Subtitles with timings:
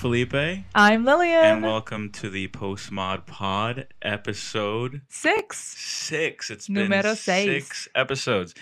[0.00, 0.14] Hello,
[0.76, 5.58] I'm Felipe, and welcome to the Postmod Pod episode Six.
[5.58, 6.50] six.
[6.50, 7.46] It's Numero been seis.
[7.46, 8.54] six episodes,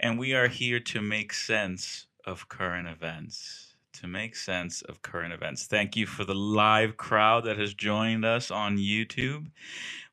[0.00, 3.74] and we are here to make sense of current events.
[4.00, 5.66] To make sense of current events.
[5.66, 9.50] Thank you for the live crowd that has joined us on YouTube.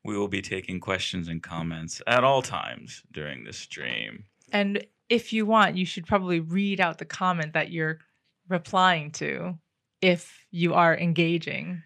[0.04, 4.24] We will be taking questions and comments at all times during this stream.
[4.52, 8.00] And if you want, you should probably read out the comment that you're
[8.48, 9.58] replying to
[10.00, 11.82] if you are engaging,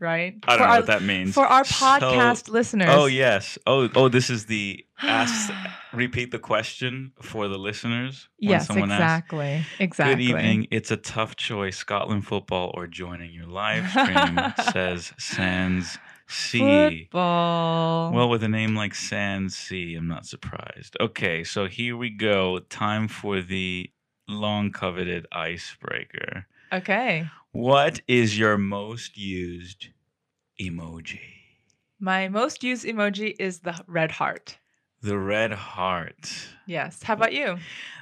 [0.00, 0.34] right?
[0.46, 1.34] I don't for know our, what that means.
[1.34, 2.88] For our So- podcast listeners.
[2.90, 3.58] Oh yes.
[3.66, 4.08] Oh oh.
[4.08, 5.52] This is the ask.
[5.92, 8.28] repeat the question for the listeners.
[8.38, 9.64] when yes, someone asks, exactly.
[9.78, 10.14] Exactly.
[10.14, 10.66] Good evening.
[10.70, 14.38] It's a tough choice: Scotland football or joining your live stream.
[14.72, 17.04] says Sans C.
[17.04, 18.12] Football.
[18.12, 20.96] Well, with a name like Sans C, I'm not surprised.
[21.00, 22.60] Okay, so here we go.
[22.70, 23.90] Time for the
[24.28, 26.46] long coveted icebreaker.
[26.74, 27.28] Okay.
[27.52, 29.88] What is your most used
[30.60, 31.20] emoji?
[32.00, 34.58] My most used emoji is the red heart.
[35.02, 36.30] The red heart.
[36.66, 37.02] Yes.
[37.02, 37.58] How about you?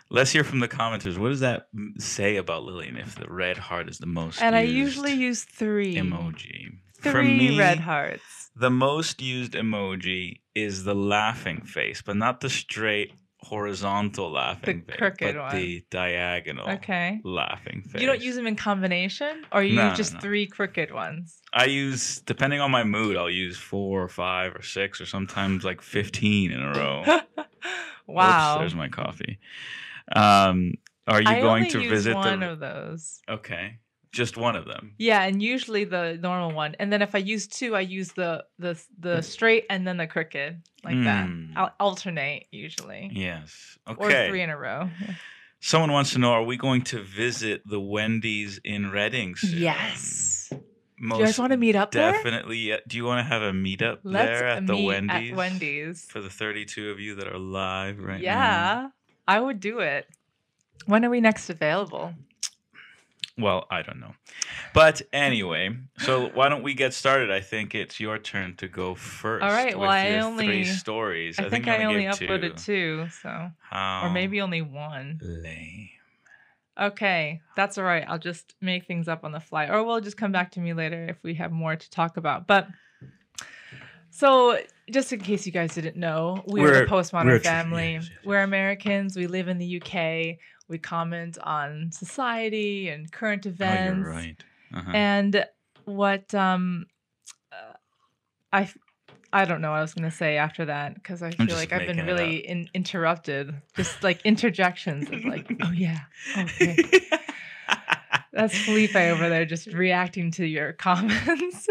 [0.09, 1.19] Let's hear from the commenters.
[1.19, 4.63] What does that say about Lillian if the red heart is the most And I
[4.63, 5.97] usually use three.
[5.97, 6.79] emoji?
[7.01, 8.51] Three For me, red hearts.
[8.55, 13.13] the most used emoji is the laughing face, but not the straight
[13.43, 15.57] horizontal laughing face, crooked but one.
[15.57, 17.21] the diagonal Okay.
[17.25, 18.01] laughing face.
[18.01, 20.21] You don't use them in combination, or you No, use just no.
[20.21, 21.41] three crooked ones?
[21.53, 23.17] I use depending on my mood.
[23.17, 27.05] I'll use four or five or six or sometimes like fifteen in a row.
[28.07, 28.31] wow.
[28.31, 29.39] Oops, there's my coffee.
[30.15, 30.73] Um,
[31.07, 32.51] are you I going to visit one the?
[32.51, 33.21] of those.
[33.29, 33.79] Okay,
[34.13, 34.95] just one of them.
[34.99, 36.77] Yeah, and usually the normal one.
[36.79, 40.07] And then if I use two, I use the the the straight and then the
[40.07, 41.29] crooked, like that.
[41.29, 41.53] Mm.
[41.57, 43.79] I'll alternate usually, Yes.
[43.89, 44.27] Okay.
[44.27, 44.89] Or three in a row.
[45.61, 49.59] Someone wants to know: Are we going to visit the Wendy's in Reading soon?
[49.63, 50.53] Yes.
[50.99, 52.13] Most Do you guys want to meet up there?
[52.13, 52.59] definitely.
[52.59, 52.77] yeah.
[52.87, 55.31] Do you want to have a meetup Let's there at the Wendy's?
[55.33, 56.05] at Wendy's.
[56.05, 58.25] For the 32 of you that are live right now.
[58.25, 58.89] yeah,
[59.27, 60.07] I would do it.
[60.87, 62.15] When are we next available?
[63.39, 64.15] Well, I don't know.
[64.75, 67.31] But anyway, so why don't we get started?
[67.31, 69.43] I think it's your turn to go first.
[69.43, 71.39] All right, well, with I only- three stories.
[71.39, 75.19] I, think you I only uploaded two, so How or maybe only one.
[75.23, 75.89] lame.
[76.81, 78.05] Okay, that's all right.
[78.09, 80.73] I'll just make things up on the fly, or we'll just come back to me
[80.73, 82.47] later if we have more to talk about.
[82.47, 82.67] But
[84.11, 84.59] so,
[84.91, 87.93] just in case you guys didn't know, we are We're- the postmodern a tr- family.
[87.95, 89.17] yes, yes, We're Americans.
[89.17, 90.39] We live in the UK.
[90.69, 93.99] We comment on society and current Oh, events.
[93.99, 94.45] you're right.
[94.75, 94.91] Uh-huh.
[94.95, 95.45] And
[95.85, 96.87] what um,
[97.53, 97.75] uh,
[98.53, 98.71] I
[99.33, 101.87] I don't know what I was gonna say after that because I feel like I've
[101.87, 103.55] been really in, interrupted.
[103.75, 106.01] Just like interjections of like, oh yeah,
[106.37, 106.77] okay.
[108.33, 111.69] That's Felipe over there just reacting to your comments.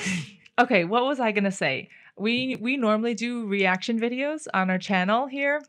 [0.58, 1.88] okay, what was I gonna say?
[2.16, 5.62] We we normally do reaction videos on our channel here,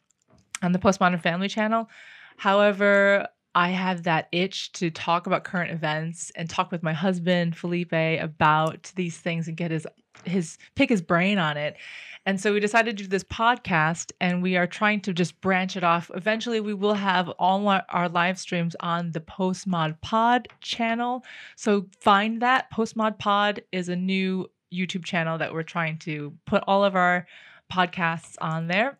[0.62, 1.90] on the Postmodern Family channel.
[2.38, 7.56] However, I have that itch to talk about current events and talk with my husband
[7.56, 9.88] Felipe about these things and get his
[10.26, 11.78] his pick his brain on it.
[12.26, 15.78] And so we decided to do this podcast and we are trying to just branch
[15.78, 16.10] it off.
[16.16, 21.24] Eventually we will have all our, our live streams on the Postmod Pod channel.
[21.56, 26.64] So find that Postmod Pod is a new YouTube channel that we're trying to put
[26.68, 27.28] all of our
[27.72, 28.98] podcasts on there.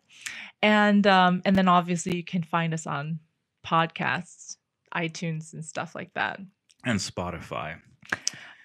[0.62, 3.18] And um and then obviously you can find us on
[3.66, 4.56] podcasts,
[4.94, 6.40] iTunes and stuff like that.
[6.84, 7.80] and Spotify.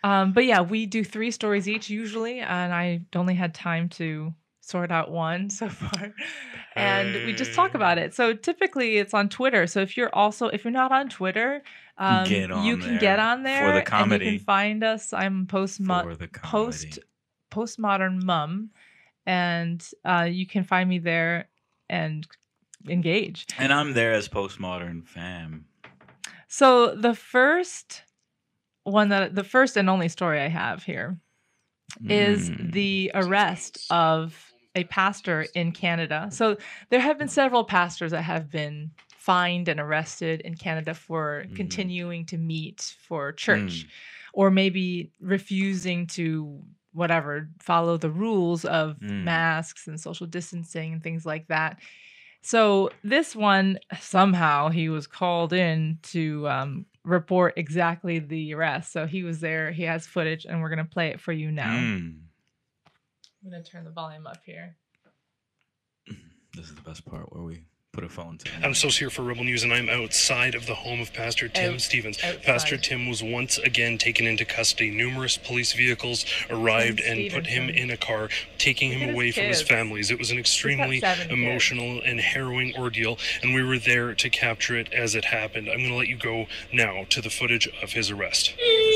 [0.03, 4.33] Um, but yeah, we do three stories each usually, and I only had time to
[4.61, 6.13] sort out one so far.
[6.75, 8.13] And we just talk about it.
[8.13, 9.67] So typically it's on Twitter.
[9.67, 11.61] So if you're also if you're not on Twitter,
[11.97, 14.25] um, on you can get on there for the and comedy.
[14.25, 15.13] you can find us.
[15.13, 15.81] I'm post
[16.41, 16.99] post
[17.51, 18.69] postmodern mum,
[19.25, 21.49] and uh, you can find me there
[21.89, 22.25] and
[22.87, 23.45] engage.
[23.57, 25.65] And I'm there as postmodern fam.
[26.47, 28.03] So the first
[28.83, 31.17] one that the first and only story I have here
[32.09, 32.71] is Mm.
[32.71, 36.29] the arrest of a pastor in Canada.
[36.31, 36.57] So
[36.89, 41.55] there have been several pastors that have been fined and arrested in Canada for Mhm.
[41.55, 43.89] continuing to meet for church Mm.
[44.33, 46.63] or maybe refusing to
[46.93, 49.23] whatever follow the rules of Mm.
[49.23, 51.79] masks and social distancing and things like that.
[52.41, 58.91] So this one somehow he was called in to um, report exactly the arrest.
[58.91, 59.71] So he was there.
[59.71, 61.71] He has footage, and we're gonna play it for you now.
[61.71, 62.19] Mm.
[63.43, 64.75] I'm gonna turn the volume up here.
[66.53, 68.49] This is the best part where we put a phone to.
[68.63, 71.73] I'm Soos here for Rebel News, and I'm outside of the home of Pastor Tim
[71.73, 72.23] Out- Stephens.
[72.23, 72.41] outside.
[72.43, 74.91] Pastor Tim was once again taken into custody.
[74.91, 79.07] Numerous police vehicles arrived Tim and put him in a car, taking Look him at
[79.09, 80.09] his away from his families.
[80.09, 81.33] It was an extremely seven kids.
[81.33, 85.67] emotional and harrowing ordeal, and we were there to capture it as it happened.
[85.67, 88.53] I'm going to let you go now to the footage of his arrest.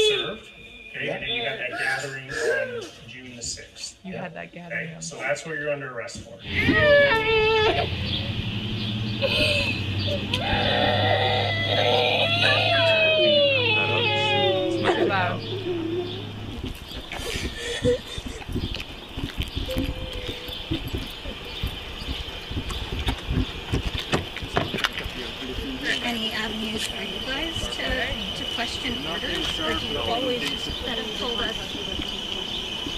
[0.08, 0.50] served.
[0.96, 3.98] Okay, and then you had that gathering on June the sixth.
[4.06, 4.92] You had that gathering.
[4.92, 6.40] Okay, so that's what you're under arrest for.
[9.18, 9.24] Any
[26.34, 27.84] avenues for you guys to,
[28.36, 29.60] to question orders?
[29.62, 31.56] Or do you always that have told us,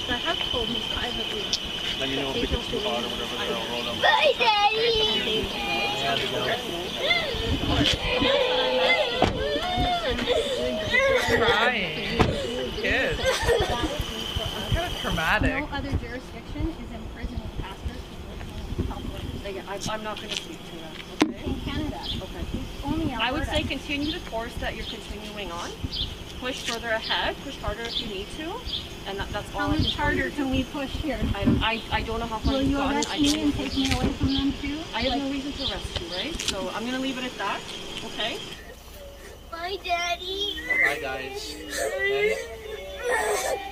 [0.08, 1.67] that have told me privately?
[1.99, 3.97] Let me know if it gets too hot or whatever, then I'll roll them.
[3.97, 5.49] Bye, Daddy!
[11.38, 12.21] Crying.
[12.77, 13.19] Kids.
[14.69, 15.57] Kind of traumatic.
[15.57, 18.03] No other jurisdiction is imprisoning pastors
[18.77, 19.89] for health workers.
[19.89, 20.94] I, I'm not going to speak to that.
[21.23, 21.45] Okay.
[21.49, 21.99] In Canada.
[21.99, 22.45] Okay.
[22.85, 25.71] Only I would say continue the course that you're continuing on.
[26.39, 27.36] Push further ahead.
[27.44, 28.54] Push harder if you need to,
[29.07, 31.18] and that, that's all How I much harder can we push here?
[31.36, 32.98] I, don't- I, I don't know how far Will you've you gotten.
[32.98, 34.80] arrest I me and take me away from them too?
[34.94, 36.36] I have Like- no reason to arrest you, right?
[36.42, 37.60] So I'm gonna leave it at that.
[38.06, 38.38] Okay.
[39.51, 40.56] Bye, Daddy.
[40.86, 41.56] Bye, guys.
[41.81, 42.36] Okay?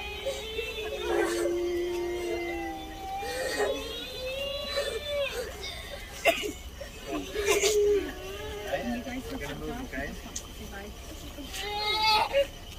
[7.56, 9.84] Can you guys just Gonna step move, back?
[9.94, 10.12] okay?
[10.14, 10.90] Say bye.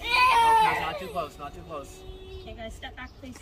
[0.06, 2.00] Okay, not too close, not too close.
[2.42, 3.36] Okay, guys, step back, please.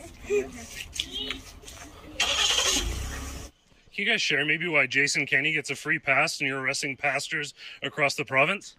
[3.94, 6.96] Can you guys share maybe why Jason Kenney gets a free pass and you're arresting
[6.96, 8.76] pastors across the province?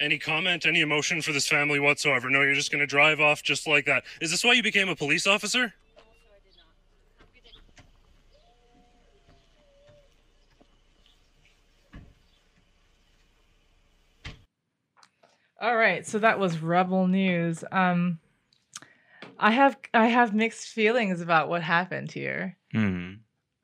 [0.00, 2.30] Any comment, any emotion for this family whatsoever?
[2.30, 4.04] No, you're just going to drive off just like that.
[4.20, 5.74] Is this why you became a police officer?
[15.64, 17.64] All right, so that was Rebel News.
[17.72, 18.18] Um,
[19.38, 22.58] I have I have mixed feelings about what happened here.
[22.70, 23.14] hmm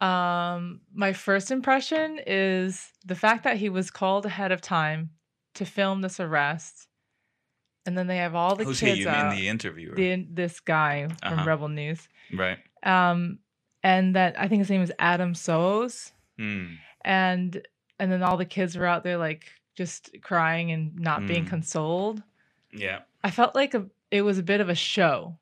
[0.01, 5.11] Um, my first impression is the fact that he was called ahead of time
[5.57, 6.89] to film this arrest,
[7.85, 8.81] and then they have all the kids.
[8.81, 8.87] Who's he?
[8.87, 9.95] kids You mean the interviewer?
[9.95, 11.45] the- this guy from Uh-huh.
[11.47, 12.59] Rebel News, right.
[12.83, 13.41] um,
[13.83, 16.77] and that I think his name is Adam Soos, Hmm.
[17.05, 17.61] and
[17.99, 19.45] and then all the kids were out there like
[19.75, 21.49] just crying and not being Mm.
[21.49, 22.23] consoled.
[22.73, 23.01] Yeah.
[23.25, 25.39] I felt like a, it was a bit of a show.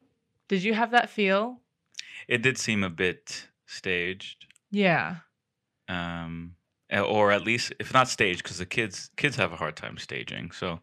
[0.49, 1.61] Did you have that feel?
[2.27, 4.47] It did seem a bit staged.
[4.71, 5.17] Yeah.
[5.89, 6.55] um,
[6.91, 10.51] or at least if not staged, because the kids kids have a hard time staging.
[10.53, 10.81] So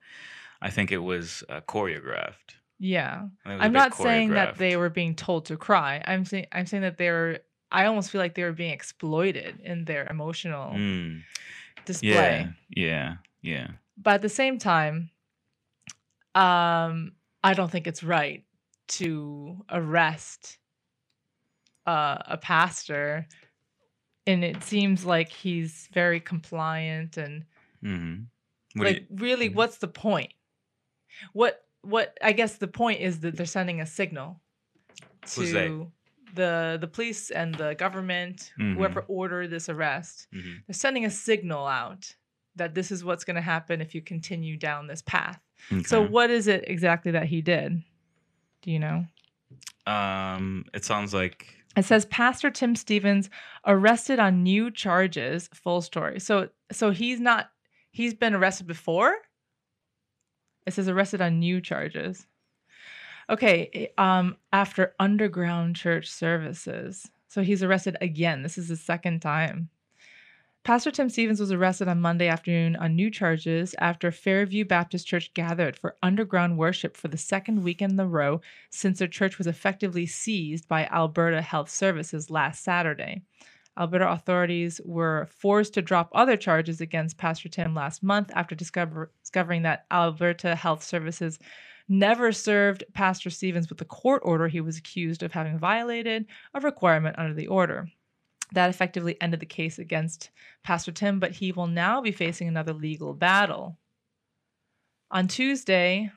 [0.61, 2.55] I think it was uh, choreographed.
[2.79, 3.13] Yeah.
[3.13, 6.03] I think it was a I'm not saying that they were being told to cry.
[6.05, 7.39] I'm saying I'm saying that they were
[7.71, 11.21] I almost feel like they were being exploited in their emotional Mm,
[11.85, 12.09] display.
[12.09, 13.67] yeah, yeah, yeah.
[13.97, 15.09] But at the same time,
[16.33, 18.43] um, I don't think it's right
[18.99, 20.57] to arrest
[21.85, 23.27] uh, a pastor.
[24.27, 27.45] And it seems like he's very compliant and
[27.81, 28.23] hmm
[28.75, 29.55] What like really Mhm.
[29.55, 30.33] what's the point
[31.33, 34.41] what what i guess the point is that they're sending a signal
[35.27, 35.91] to
[36.33, 39.11] the the police and the government whoever Mm-hmm.
[39.19, 40.63] ordered this arrest you, mhm.
[40.67, 42.15] they're sending a signal out
[42.55, 45.39] that this is what's going to happen if you continue down this path.
[45.85, 47.81] So what is it exactly that he did?
[48.61, 49.05] Do you know?
[49.87, 53.29] Um, it sounds like it says pastor tim stephens
[53.65, 55.49] arrested on new charges.
[55.53, 56.19] Full story.
[56.19, 57.49] So so he's not
[57.91, 59.15] he's been arrested before?
[60.65, 62.25] It says arrested on new charges.
[63.29, 67.09] Okay um after underground church services.
[67.27, 68.41] So he's arrested again.
[68.43, 69.69] This is the second time
[70.65, 75.31] Pastor Tim Stephens was arrested on Monday afternoon on new charges after Fairview Baptist Church
[75.35, 78.41] gathered for underground worship for the second weekend in a row
[78.71, 83.21] since their church was effectively seized by Alberta Health Services last Saturday.
[83.77, 89.11] Alberta authorities were forced to drop other charges against Pastor Tim last month after discover-
[89.21, 91.37] discovering that Alberta Health Services
[91.87, 96.59] never served Pastor Stephens with the court order he was accused of having violated a
[96.59, 97.87] requirement under the order.
[98.55, 100.31] That effectively ended the case against
[100.63, 103.77] Pastor Tim, but he will now be facing another legal battle.
[105.11, 106.09] On Tuesday,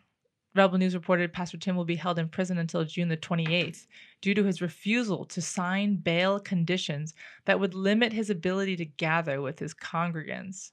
[0.54, 3.86] Rebel News reported Pastor Tim will be held in prison until June the 28th
[4.22, 7.12] due to his refusal to sign bail conditions
[7.44, 10.70] that would limit his ability to gather with his congregants.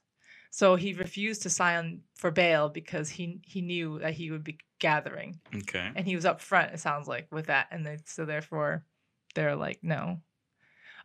[0.50, 4.58] So he refused to sign for bail because he he knew that he would be
[4.78, 5.90] gathering, Okay.
[5.94, 6.72] and he was up front.
[6.72, 8.84] It sounds like with that, and they, so therefore
[9.34, 10.20] they're like no.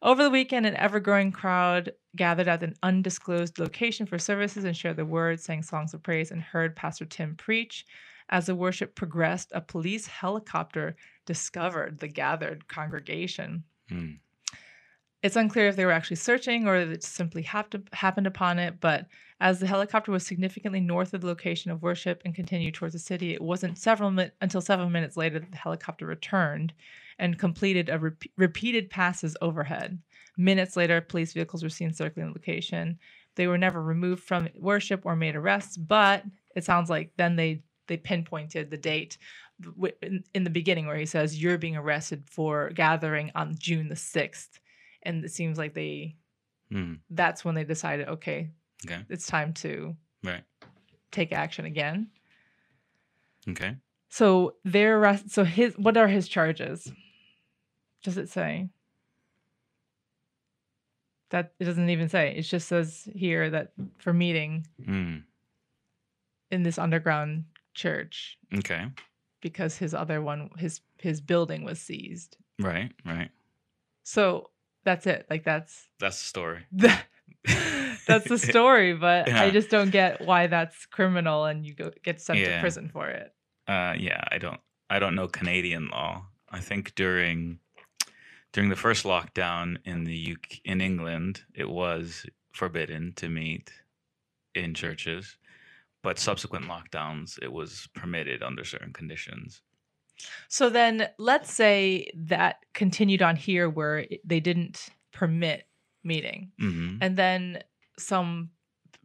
[0.04, 4.98] Over the weekend, an ever-growing crowd gathered at an undisclosed location for services and shared
[4.98, 7.86] the word, sang songs of praise, and heard Pastor Tim preach.
[8.30, 13.64] As the worship progressed, a police helicopter discovered the gathered congregation.
[13.90, 14.14] Hmm.
[15.22, 19.06] It's unclear if they were actually searching or it simply happened, happened upon it, but
[19.40, 23.00] as the helicopter was significantly north of the location of worship and continued towards the
[23.00, 26.74] city, it wasn't several mi- until several minutes later that the helicopter returned
[27.22, 30.00] and completed a rep- repeated passes overhead.
[30.38, 32.98] Minutes later, police vehicles were seen circling the location.
[33.36, 36.26] They were never removed from worship or made arrests, but
[36.56, 39.18] it sounds like then they they pinpointed the date
[40.34, 44.60] in, the beginning where he says you're being arrested for gathering on June the 6th
[45.04, 46.16] and it seems like they
[46.72, 46.96] Hmm.
[47.10, 48.50] that's when they decided okay
[48.86, 49.04] Okay.
[49.10, 50.44] it's time to Right.
[51.12, 52.10] take action again
[53.50, 53.76] Okay.
[54.10, 56.90] so their arrest so his what are his charges
[58.04, 58.70] does it say
[61.30, 65.18] that it doesn't even say it just says here that for meeting Hmm.
[66.50, 68.88] in this underground church Okay.
[69.42, 72.92] because his other one his his building was seized Right.
[73.06, 73.32] Right.
[74.04, 74.50] so
[74.84, 76.66] that's it like that's That's the story.
[78.08, 82.20] that's the story but i just don't get why that's criminal and you go get
[82.22, 83.34] sent to prison for it
[83.68, 84.60] Uh, yeah, I don't.
[84.90, 86.26] I don't know Canadian law.
[86.50, 87.60] I think during
[88.54, 93.72] during the first lockdown in the UK, in England, it was forbidden to meet
[94.56, 95.38] in churches,
[96.04, 99.62] but subsequent lockdowns, it was permitted under certain conditions.
[100.50, 105.68] so then let's say that continued on here where they didn't permit
[106.04, 107.60] meeting hmm and then
[107.98, 108.50] some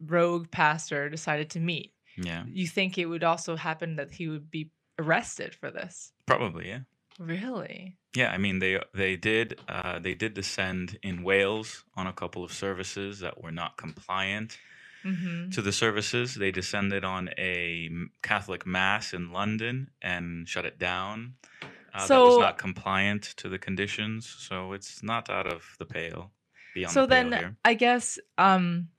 [0.05, 4.51] rogue pastor decided to meet Yeah, you think it would also happen that he would
[4.51, 6.67] be arrested for this probably.
[6.67, 6.79] Yeah,
[7.17, 8.31] really yeah.
[8.31, 12.51] I mean, they they did uh, they did descend in Wales on a couple of
[12.51, 14.57] services that were not compliant.
[15.03, 16.35] hmm to the services.
[16.35, 17.89] They descended on a
[18.21, 21.35] Catholic mass in London and shut it down.
[21.93, 26.31] Uh, that was not compliant to the conditions, so it's not out of the pale.
[26.73, 27.55] Beyond so the pale then here.
[27.65, 28.89] i guess um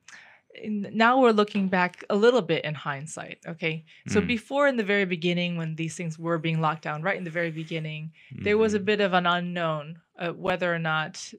[0.62, 4.26] in- now we're looking back a little bit in hindsight okay so Mm.
[4.26, 7.30] before in the very beginning when these things were being locked down right in the
[7.40, 8.84] very beginning there was a Mhm.
[8.84, 11.32] bit of an unknown uh, whether or not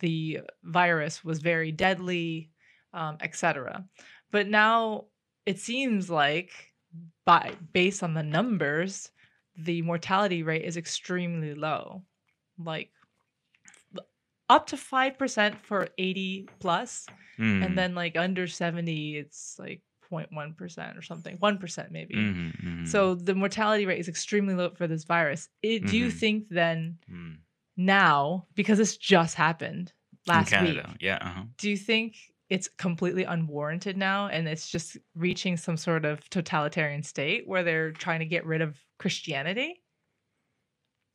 [0.00, 2.50] the virus was very deadly
[2.92, 3.84] um, etc
[4.30, 5.04] but now
[5.46, 6.50] it seems like
[7.24, 9.10] by based on the numbers
[9.56, 12.02] the mortality rate is extremely low
[12.58, 12.90] like
[14.48, 17.48] up to 5% for 80 plus Mhm.
[17.60, 23.14] and then like under 70 it's like 0.1% or something 1% maybe Mhm, mhm, so
[23.14, 26.10] the mortality rate is extremely low for this virus it, do you Mhm.
[26.10, 27.44] think then mhm.
[27.76, 29.92] now because this just happened
[30.26, 31.44] last in week yeah, uh-huh.
[31.58, 32.16] do you think
[32.50, 37.92] it's completely unwarranted now and it's just reaching some sort of totalitarian state where they're
[37.92, 39.82] trying to get rid of christianity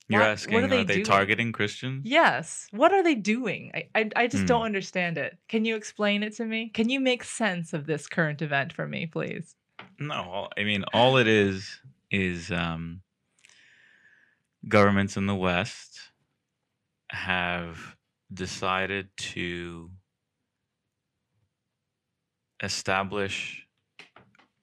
[0.09, 2.01] You're What- what asking, are are they they, targeting Christians?
[2.05, 2.67] yes.
[2.71, 3.71] What are they doing?
[3.73, 4.65] I i, I just don't Hmm.
[4.65, 5.37] understand it.
[5.47, 6.69] Can you explain it to me?
[6.69, 9.55] Can you make sense of this current event for me please?
[9.99, 11.79] No, I mean all it is
[12.11, 13.01] is um,
[14.67, 15.99] governments in the West
[17.11, 17.95] have
[18.33, 19.89] decided to
[22.61, 23.67] establish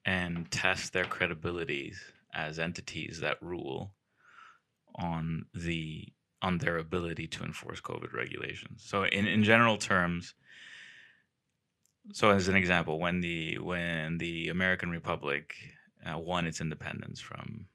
[0.05, 1.97] and test their credibilities
[2.33, 3.93] as entities that rule
[4.95, 6.07] on the
[6.41, 8.83] on their ability to enforce COVID regulations.
[8.83, 10.33] So in, in general terms,
[12.13, 15.53] so as an example, when the when the American Republic
[16.05, 17.67] uh, won its independence from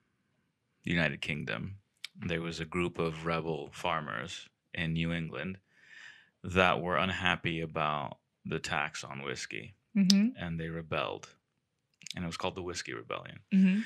[0.84, 1.76] the United Kingdom,
[2.26, 5.58] there was a group of rebel farmers in New England
[6.42, 11.28] that were unhappy about the tax on whiskey, mm-hmm and they rebelled,
[12.14, 13.40] and it was called the Whiskey Rebellion.
[13.54, 13.80] mm-hmm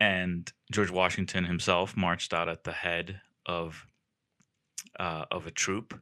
[0.00, 3.86] And George Washington himself marched out at the head of
[4.98, 6.00] uh, of a troop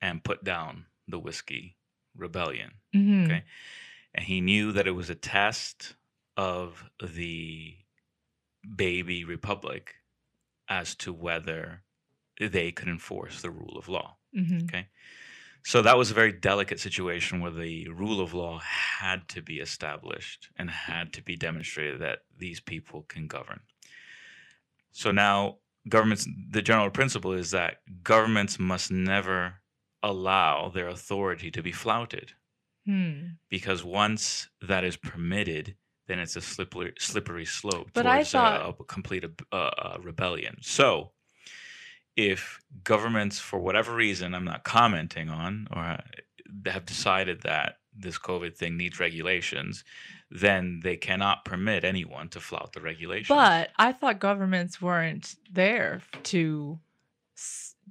[0.00, 1.76] and put down the Whiskey
[2.16, 2.72] Rebellion.
[2.94, 3.44] mm-hmm Okay.
[4.14, 5.94] And he knew that it was a test
[6.36, 7.76] of the
[8.74, 9.94] baby republic
[10.68, 11.82] as to whether
[12.40, 14.16] they could enforce the rule of law.
[14.36, 14.66] mm-hmm
[15.68, 19.56] So that was a very delicate situation where the rule of law had to be
[19.58, 23.58] established and had to be demonstrated that these people can govern.
[24.92, 25.56] So now
[25.88, 29.54] governments, the general principle is that governments must never
[30.04, 32.32] allow their authority to be flouted
[32.84, 33.30] Hmm.
[33.50, 35.74] because once that is permitted,
[36.06, 39.98] then it's a slippery, slippery slope But I towards a- thought- a, complete uh, uh,
[40.00, 40.58] rebellion.
[40.62, 41.10] So,
[42.16, 46.00] if governments, for whatever reason, I'm not commenting on, or uh,
[46.66, 49.84] have decided that this COVID thing needs regulations,
[50.30, 53.28] then they cannot permit anyone to flout the regulations.
[53.28, 56.78] But I thought governments weren't there to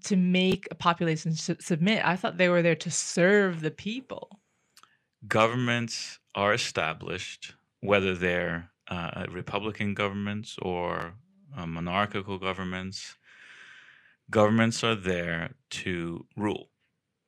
[0.03, 2.03] to make a population su- submit.
[2.05, 4.39] I thought they were there to serve the people.
[5.27, 11.13] governments are established, whether they're uh, Republican governments or
[11.57, 13.15] uh, monarchical governments.
[14.29, 16.69] Governments are there to rule.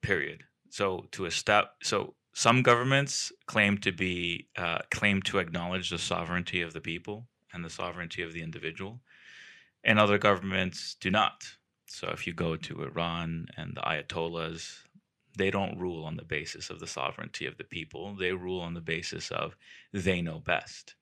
[0.02, 0.44] Period.
[0.70, 1.72] So to establish.
[1.84, 7.28] So some governments claim to be uh, claim to acknowledge the sovereignty of the people
[7.54, 9.02] and the sovereignty of the individual,
[9.84, 11.46] and other governments do not.
[11.88, 14.84] So if you go to Iran and the Ayatollahs,
[15.38, 18.16] they don't rule on the basis of the sovereignty of the people.
[18.16, 19.56] They rule on the basis of
[19.94, 20.96] they know best,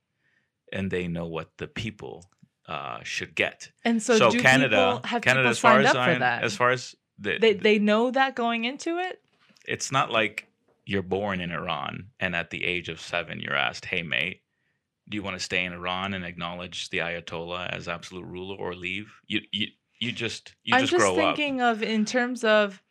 [0.72, 2.30] and they know what the people
[2.67, 3.72] uh, should get.
[3.84, 6.55] And so, So, do Canada, people have Canada, people as far as up I, as
[6.55, 9.22] far as the, they the- they know that going into it.
[9.67, 10.48] it's not like
[10.86, 14.41] you're born in Iran and at the age of seven you're asked, "Hey, mate,
[15.10, 18.75] do you want to stay in Iran and acknowledge the Ayatollah as absolute ruler, or
[18.75, 19.67] leave?" You you
[20.00, 21.36] you just you I'm just, just grow up.
[21.38, 22.81] thinking of in terms of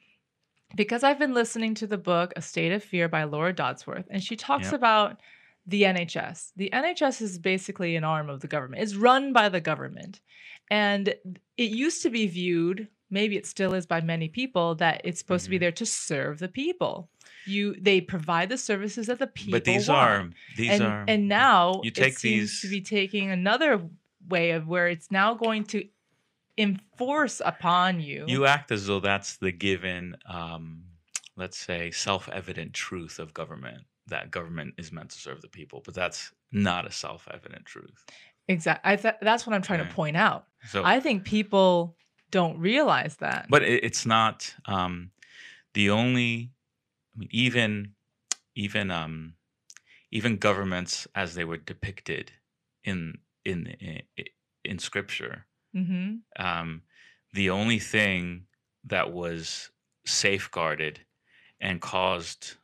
[0.74, 4.22] because I've been listening to the book A State of Fear by Laura Dodsworth, and
[4.22, 4.72] she talks Yep.
[4.72, 5.20] about
[5.66, 6.52] the NHS.
[6.56, 8.82] The NHS is basically an arm of the government.
[8.82, 10.20] It's run by the government.
[10.70, 11.08] And
[11.56, 15.44] it used to be viewed, maybe it still is by many people, that it's supposed
[15.44, 15.60] to be Mhm.
[15.60, 17.10] there to serve the people.
[17.46, 19.98] You they provide the services that the people But these want.
[20.10, 23.86] are these and, are and now you it take seems to be taking another
[24.28, 25.86] way of where it's now going to
[26.56, 28.24] enforce upon you.
[28.28, 30.84] You act as though that's the given, um,
[31.36, 35.94] let's say, self-evident truth of government that government is meant to serve the people, but
[35.94, 38.04] that's not a self-evident truth.
[38.48, 38.92] exactly.
[38.92, 39.88] I th- that's what I'm trying Okay.
[39.88, 40.46] to point out.
[40.68, 41.96] So, I think people
[42.30, 43.46] don't realize that.
[43.48, 45.10] but it, it's not um,
[45.74, 46.50] the only.
[47.14, 47.94] I mean, even
[48.54, 49.34] even um,
[50.10, 52.32] even governments as they were depicted
[52.82, 54.02] in in in,
[54.64, 56.82] in scripture hmm um,
[57.32, 58.46] the only thing
[58.84, 59.70] that was
[60.06, 61.00] safeguarded
[61.60, 62.54] and caused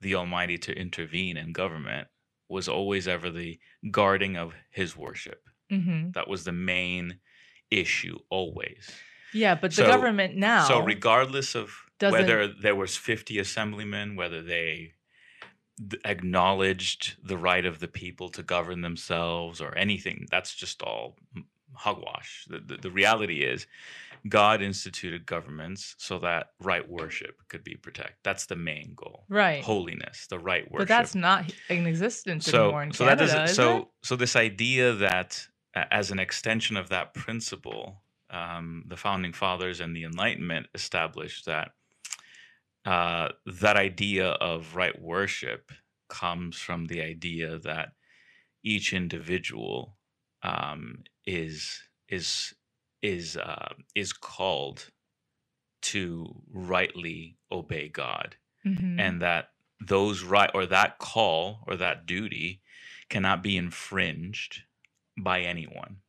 [0.00, 2.08] the Almighty to intervene in government
[2.48, 3.58] was always ever the
[3.90, 5.42] guarding of His worship.
[5.70, 7.20] hmm That was the main
[7.70, 8.90] issue, always.
[9.34, 10.66] Yeah, but the government now.
[10.66, 11.74] So, regardless of
[12.12, 14.94] whether there was 50 assemblymen, whether they
[15.86, 21.16] d- acknowledged the right of the people to govern themselves or anything, that's just all
[21.74, 22.46] hogwash.
[22.48, 23.66] The, the, the reality is,
[24.28, 28.16] God instituted governments so that right worship could be protected.
[28.24, 29.24] That's the main goal.
[29.28, 29.62] right.
[29.62, 33.26] Holiness, the right worship but that's not in existence so anymore in so that Canada.
[33.26, 33.88] doesn't is so it?
[34.02, 39.80] so this idea that uh, as an extension of that principle um, the founding fathers
[39.80, 41.70] and the enlightenment established that
[42.84, 45.72] uh, that idea of right worship
[46.08, 47.90] comes from the idea that
[48.62, 49.96] each individual
[50.42, 52.54] um, is is
[53.02, 54.90] is uh, is called
[55.82, 59.00] to rightly obey God Mhm.
[59.00, 62.62] and that those right or that call or that duty
[63.08, 64.62] cannot be infringed
[65.18, 66.02] by anyone.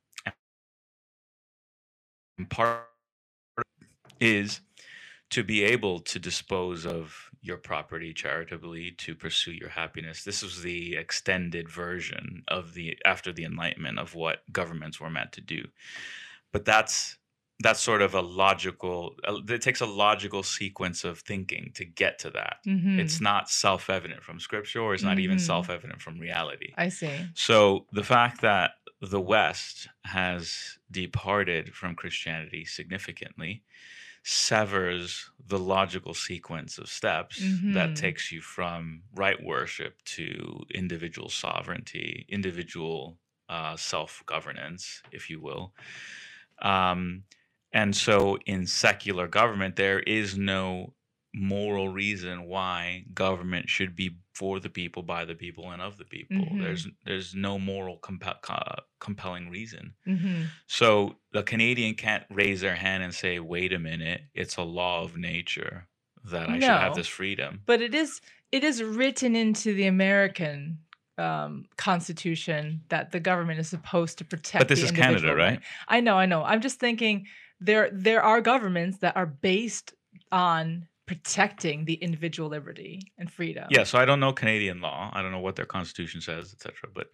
[2.38, 2.88] And part
[4.20, 4.62] is
[5.32, 10.24] to be able to dispose of your property charitably to pursue your happiness.
[10.24, 15.32] This was the extended version of the after the enlightenment of what governments were meant
[15.34, 15.68] to do.
[16.54, 17.18] But that's
[17.62, 22.18] that's sort of a logical uh, it takes a logical sequence of thinking to get
[22.20, 23.00] to that Mhm.
[23.00, 25.40] it's not self-evident from scripture or it's not even Mhm.
[25.40, 27.30] self-evident from reality I see.
[27.34, 33.64] so the fact that the west has departed from christianity significantly
[34.24, 37.96] severs the logical sequence of steps that Mhm.
[37.96, 45.74] takes you from right worship to individual sovereignty individual uh, self-governance if you will
[46.62, 47.24] um,
[47.72, 50.94] and so in secular government, there is no
[51.34, 56.06] moral reason why government should be for the people, by the people, and of the
[56.06, 56.38] people.
[56.38, 56.60] Mhm.
[56.62, 59.94] There's there's no moral compa- co- compelling reason.
[60.06, 64.64] hmm So the Canadian can't raise their hand and say, "Wait a minute, it's a
[64.64, 65.88] law of nature
[66.24, 70.80] that I should have this freedom." But it is it is written into the American
[71.20, 74.62] um, constitution that the government is supposed to protect.
[74.62, 75.60] But this the is Canada, right.
[75.88, 76.44] I know, I know.
[76.44, 77.28] I'm just thinking
[77.60, 79.94] there there are governments that are based
[80.32, 83.66] on protecting the individual liberty and freedom.
[83.72, 85.10] Yeah, so I don't know Canadian law.
[85.12, 86.90] I don't know what their constitution says, etc.
[86.94, 87.08] But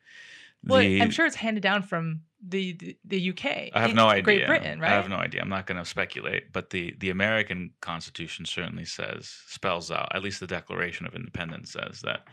[0.65, 3.71] Well, the, I'm sure it's handed down from the the, the UK.
[3.73, 4.23] I have no idea.
[4.23, 4.91] Great Britain, right?
[4.91, 5.41] I have no idea.
[5.41, 10.13] I'm not going to speculate, but the the American Constitution certainly says spells out.
[10.13, 12.27] At least the Declaration of Independence says that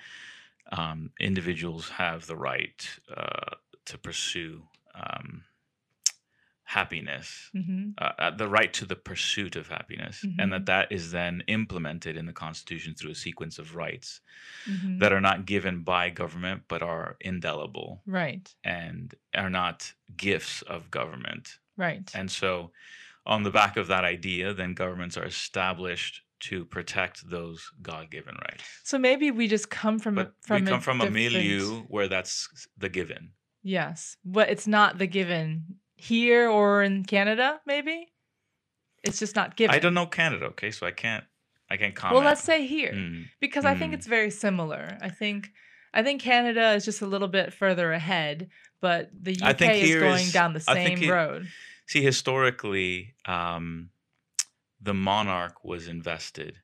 [0.73, 3.57] um, individuals have the right uh,
[3.87, 5.45] to pursue um,
[6.65, 10.53] happiness, hmm uh, uh, the right to the pursuit of happiness, and Mhm.
[10.53, 14.21] that that is then implemented in the Constitution through a sequence of rights
[14.67, 20.63] hmm that are not given by government but are indelible right, and are not gifts
[20.63, 21.59] of government.
[21.77, 22.11] right.
[22.15, 22.73] And so,
[23.27, 28.35] on the back of that idea, then governments are established to protect those God given
[28.35, 28.65] rights.
[28.85, 32.09] so maybe we just come from a- But from we come from a milieu where
[32.09, 33.31] that's the given.
[33.63, 37.61] Yes, but it's not the given here or in Canada.
[37.67, 38.09] Maybe
[39.05, 39.75] it's just not given.
[39.75, 41.25] I don't know Canada, okay, so I can't,
[41.71, 42.17] I can't comment.
[42.17, 43.27] Well, let's say here Mm.
[43.41, 43.97] because I think Mm.
[43.97, 44.99] it's very similar.
[45.01, 45.51] I think
[45.95, 48.49] I think Canada is just a little bit further ahead,
[48.81, 51.49] but the UK is going is- down the I think same it- road.
[51.87, 53.91] See, historically, um,
[54.83, 56.63] the monarch was invested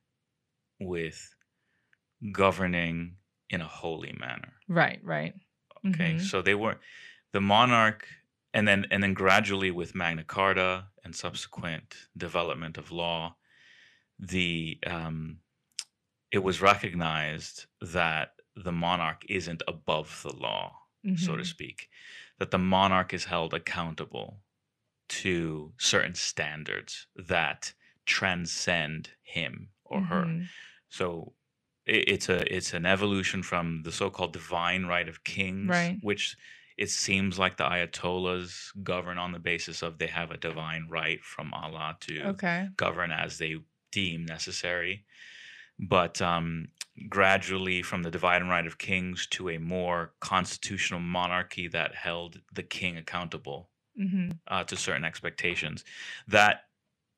[0.80, 1.34] with
[2.32, 3.18] governing
[3.50, 4.54] in a holy manner.
[4.68, 5.34] Right, right.
[5.86, 6.18] Okay, Mhm.
[6.18, 6.80] so they were
[7.32, 8.08] the monarch,
[8.52, 13.36] and then and then gradually with Magna Carta and subsequent development of law,
[14.18, 15.40] the um,
[16.32, 20.76] it was recognized that the monarch isn't above the law,
[21.14, 21.46] so to Mhm.
[21.46, 21.90] speak,
[22.38, 24.42] that the monarch is held accountable
[25.08, 27.74] to certain standards that
[28.08, 30.34] transcend him or her.
[30.34, 30.48] Mhm.
[30.88, 31.34] So
[31.88, 35.98] i- it's a it's an evolution from the so-called divine right of kings, Right.
[36.00, 36.36] which
[36.78, 41.22] it seems like the Ayatollahs govern on the basis of they have a divine right
[41.24, 42.68] from Allah to Okay.
[42.76, 43.56] govern as they
[43.92, 45.06] deem necessary.
[45.78, 46.72] But um,
[47.08, 52.62] gradually, from the divine right of kings to a more constitutional monarchy that held the
[52.64, 55.84] king accountable hmm uh, to certain expectations.
[56.28, 56.67] That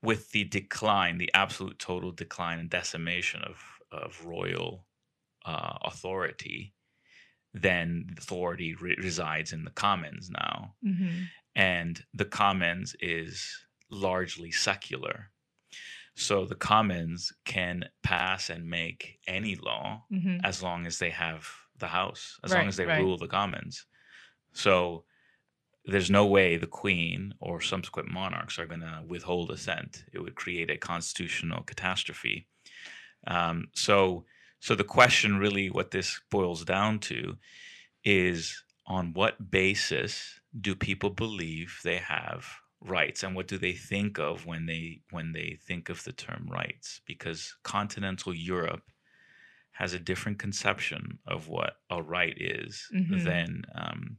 [0.02, 4.86] with the decline, the absolute total decline and decimation of of royal
[5.46, 6.74] uh, authority,
[7.54, 15.32] then authority re- resides in the commons now, hmm and the commons is largely secular.
[16.16, 21.48] So the commons can pass and make any law hmm as long as they have
[21.76, 22.88] the house, as long as they right.
[22.88, 23.86] rule the commons.
[24.52, 25.06] So
[25.84, 30.04] there's no way the queen or subsequent monarchs are going to withhold assent.
[30.12, 32.46] It would create a constitutional catastrophe.
[33.26, 34.24] Um, so,
[34.60, 37.38] so the question really, what this boils down to,
[38.04, 42.46] is on what basis do people believe they have
[42.80, 46.48] rights, and what do they think of when they when they think of the term
[46.50, 47.00] rights?
[47.06, 48.82] Because continental Europe
[49.72, 53.24] has a different conception of what a right is Mhm.
[53.24, 54.18] than um,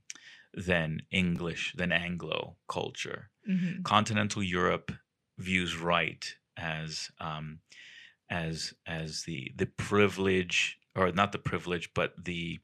[0.54, 3.30] than English than Anglo culture.
[3.46, 4.92] hmm Continental Europe
[5.38, 7.60] views right as um,
[8.30, 12.60] as as the the privilege or not the privilege, but the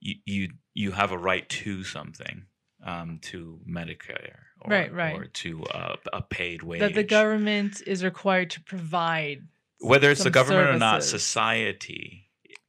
[0.00, 2.44] you you, you have a right to something
[2.84, 5.16] um, to Medicare or, Right, right.
[5.16, 9.42] or to uh, a paid wage That the government is required to provide.
[9.80, 12.27] whether it's the government or not, society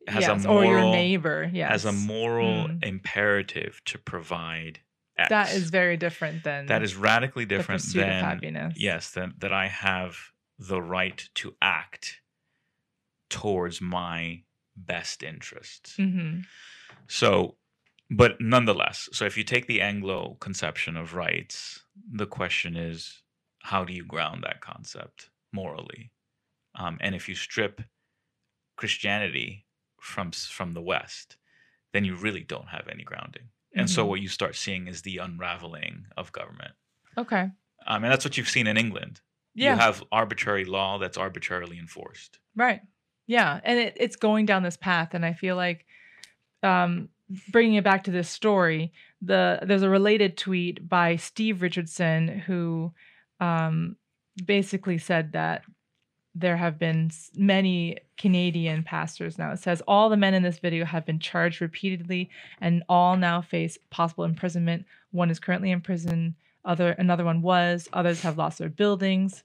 [0.10, 1.50] has yes, a moral or your neighbor.
[1.54, 2.84] Yes, has a moral Mm.
[2.84, 4.80] imperative to provide
[5.18, 5.30] X.
[5.30, 8.74] That is very different than that is radically different than happiness.
[8.78, 10.18] yes that that I have
[10.58, 12.22] the right to act
[13.30, 14.44] towards my
[14.76, 15.96] best interests.
[15.98, 16.40] hmm
[17.08, 17.58] So,
[18.10, 23.22] but nonetheless, so if you take the Anglo conception of rights, the question is,
[23.64, 26.12] how do you ground that concept morally?
[26.76, 27.82] Um, and if you strip
[28.78, 29.66] Christianity
[30.02, 31.38] from from the West,
[31.94, 33.50] then you really don't have any grounding.
[33.76, 34.10] And so Mhm.
[34.10, 36.74] what you start seeing is the unraveling of government.
[37.18, 37.50] Okay.
[37.86, 39.22] Um, and that's what you've seen in England.
[39.54, 39.74] Yeah.
[39.74, 42.40] You have arbitrary law that's arbitrarily enforced.
[42.56, 42.82] Right.
[43.28, 45.86] Yeah, and it, it's going down this path, and I feel like
[46.64, 47.10] um,
[47.52, 52.92] bringing it back to this story, the there's a related tweet by Steve Richardson who
[53.40, 53.98] um,
[54.46, 55.64] basically said that
[56.40, 59.52] there have been many Canadian pastors now.
[59.52, 62.30] It says all the men in this video have been charged repeatedly,
[62.62, 64.86] and all now face possible imprisonment.
[65.12, 66.36] One is currently in prison.
[66.66, 67.88] Other another one was.
[67.94, 69.44] Others have lost their buildings,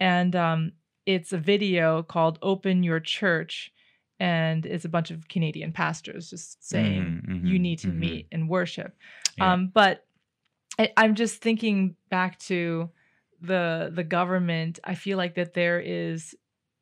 [0.00, 0.72] and um,
[1.06, 3.72] it's a video called "Open Your Church,"
[4.20, 7.98] and it's a bunch of Canadian pastors just saying Mhm, you mhm, need to mhm.
[7.98, 8.96] meet and worship.
[9.36, 9.52] Yeah.
[9.52, 10.04] Um, but
[10.78, 12.90] I, I'm just thinking back to
[13.46, 14.78] the the government.
[14.84, 16.34] I feel like that there is,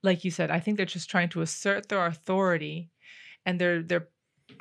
[0.03, 2.90] like you said, I think they're just trying to assert their authority,
[3.44, 4.09] and they're they're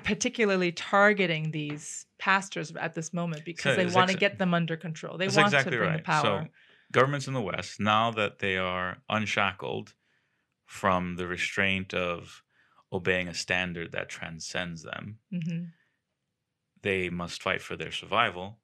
[0.03, 4.77] particularly targeting these pastors at this moment because they want to exa- get them under
[4.77, 5.17] control.
[5.17, 5.97] They want exactly to bring right.
[5.97, 6.43] the power.
[6.43, 6.47] So
[6.91, 9.93] governments in the West, now that they are unshackled
[10.65, 12.41] from the restraint of
[12.93, 15.63] obeying a standard that transcends them, hmm
[16.83, 18.57] they must fight for their survival,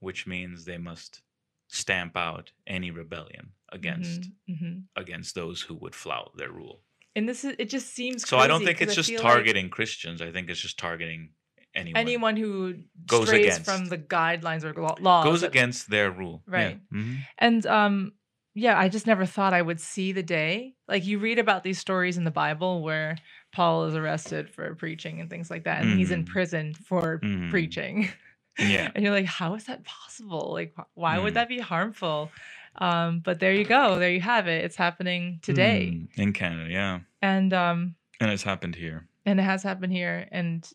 [0.00, 1.22] which means they must
[1.72, 6.82] stamp out any rebellion against hmm against those who would flout their rule.
[7.16, 7.70] And this is it.
[7.70, 10.20] Just seems So I don't think it's I just feel like targeting Christians.
[10.20, 11.30] I think it's just targeting
[11.74, 12.00] anyone.
[12.00, 12.74] anyone who
[13.06, 13.64] Goes strays against.
[13.64, 16.42] from the guidelines or law- laws goes against their rule.
[16.46, 16.52] Yeah.
[16.54, 16.80] Right.
[16.92, 17.18] Mhm.
[17.38, 18.12] And um
[18.54, 20.74] yeah, I just never thought I would see the day.
[20.86, 23.16] Like you read about these stories in the Bible where
[23.52, 26.28] Paul is arrested for preaching and things like that and he's in Mhm.
[26.28, 27.48] prison for Mhm.
[27.50, 28.08] preaching.
[28.58, 28.90] Yeah.
[28.94, 30.50] and you're like, how is that possible?
[30.52, 31.34] Like wh- why would Mm.
[31.34, 32.30] that be harmful?
[32.76, 33.98] Um but there you go.
[33.98, 34.64] There you have it.
[34.64, 35.90] It's happening today.
[35.92, 37.00] Mm, in Canada, yeah.
[37.20, 39.08] And um And it's happened here.
[39.26, 40.68] and it has happened here and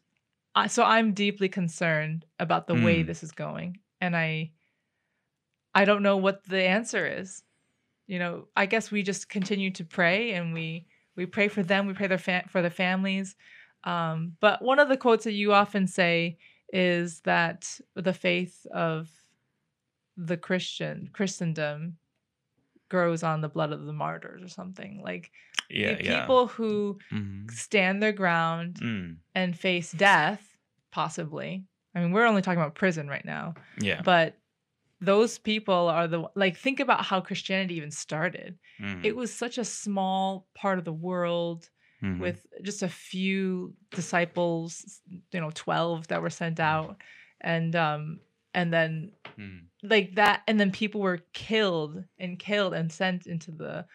[0.56, 3.08] I, so i'm deeply concerned about the way Mm.
[3.08, 4.52] this is going and i
[5.76, 7.44] i don't know what the answer is
[8.08, 11.86] you know i guess we just continue to pray and we we pray for them
[11.88, 13.36] we pray their fa- for their families
[13.84, 16.38] um, but one of the quotes that you often say
[16.74, 19.10] is that the faith of
[20.18, 21.98] the christian christendom
[22.90, 25.32] grows on the blood of the martyrs or something like
[25.70, 26.22] Yeah, the yeah.
[26.22, 27.52] people who Mhm.
[27.52, 30.58] stand their ground Mm, and face death,
[30.92, 31.66] possibly.
[31.94, 34.02] I mean, we're only talking about prison right now, yeah.
[34.02, 34.38] but
[35.02, 38.58] those people are the like think about how Christianity even started.
[38.80, 41.70] mhm, It was such a small part of the world
[42.04, 42.20] mhm.
[42.20, 46.98] with just a few disciples, you know, 12 that were sent out
[47.42, 48.20] and um
[48.54, 49.66] and then Mm.
[49.84, 53.86] like that and then people were killed and killed and sent into the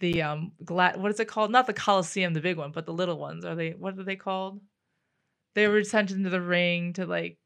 [0.00, 2.92] the um glad what is it called not the coliseum the big one but the
[2.92, 4.60] little ones are they what are they called
[5.54, 7.38] they were sent into the ring to like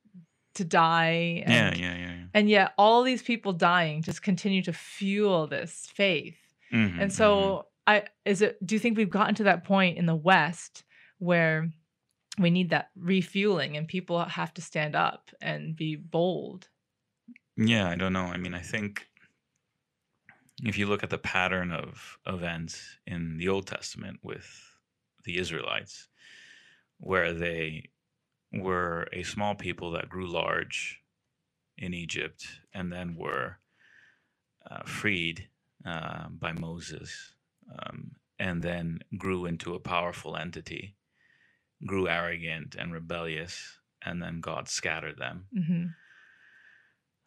[0.55, 2.07] to die and, yeah, yeah, yeah.
[2.15, 2.25] yeah.
[2.33, 6.39] and yet all these people dying just continue to fuel this faith
[6.73, 7.13] Mhm, and mhm.
[7.13, 10.85] so i is it do you think we've gotten to that point in the west
[11.19, 11.71] where
[12.39, 16.69] we need that refueling and people have to stand up and be bold
[17.57, 18.25] Yeah, I don't know.
[18.25, 19.07] I mean, I think
[20.63, 24.47] if you look at the pattern of events in the Old Testament with
[25.25, 26.09] the Israelites,
[26.99, 27.91] where they
[28.53, 31.01] were a small people that grew large
[31.77, 33.59] in Egypt and then were
[34.71, 35.49] uh, freed
[35.85, 37.34] uh, by Moses
[37.79, 40.97] um, and then grew into a powerful entity,
[41.87, 45.47] grew arrogant and rebellious, and then God scattered them.
[45.55, 45.85] Hmm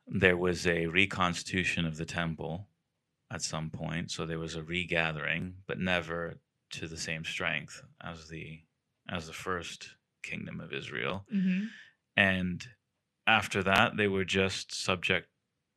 [0.08, 2.68] there was a reconstitution of the temple
[3.32, 8.30] at some point so there was a regathering but never to the same strength as
[8.30, 8.62] the
[9.10, 9.90] as the first
[10.24, 11.26] kingdom of israel.
[11.32, 11.66] Hmm
[12.16, 12.66] and
[13.28, 15.28] after that they were just subject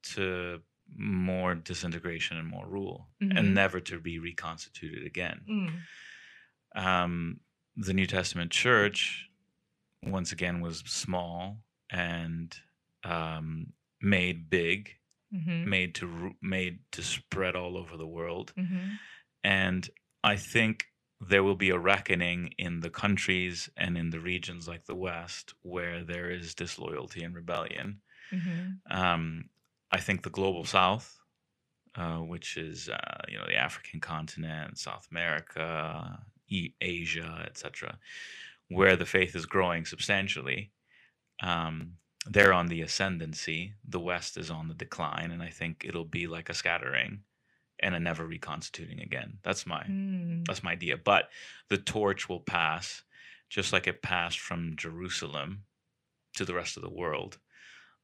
[0.02, 0.60] to
[0.96, 3.36] more disintegration and more rule Mhm.
[3.38, 5.80] and never to be reconstituted again Mm.
[6.76, 7.40] um,
[7.76, 9.28] the New Testament church,
[10.02, 12.54] once again, was small and
[13.04, 14.96] um, made big,
[15.32, 18.52] hmm made to made to spread all over the world.
[18.56, 18.94] hmm
[19.44, 19.88] And
[20.22, 20.86] I think
[21.20, 25.54] there will be a reckoning in the countries and in the regions like the West
[25.62, 28.00] where there is disloyalty and rebellion.
[28.30, 29.48] hmm Um,
[29.92, 31.18] I think the global South,
[31.96, 37.98] uh, which is uh, you know the African continent, South America, E- Asia, etc.,
[38.68, 40.70] where the faith is growing substantially,
[41.42, 41.94] um,
[42.26, 43.74] they're on the ascendancy.
[43.88, 47.20] The West is on the decline, and I think it'll be like a scattering
[47.82, 49.38] and a never reconstituting again.
[49.42, 50.46] That's my Mm.
[50.46, 50.96] that's my idea.
[50.96, 51.30] But
[51.68, 53.02] the torch will pass,
[53.48, 55.64] just like it passed from Jerusalem
[56.34, 57.38] to the rest of the world.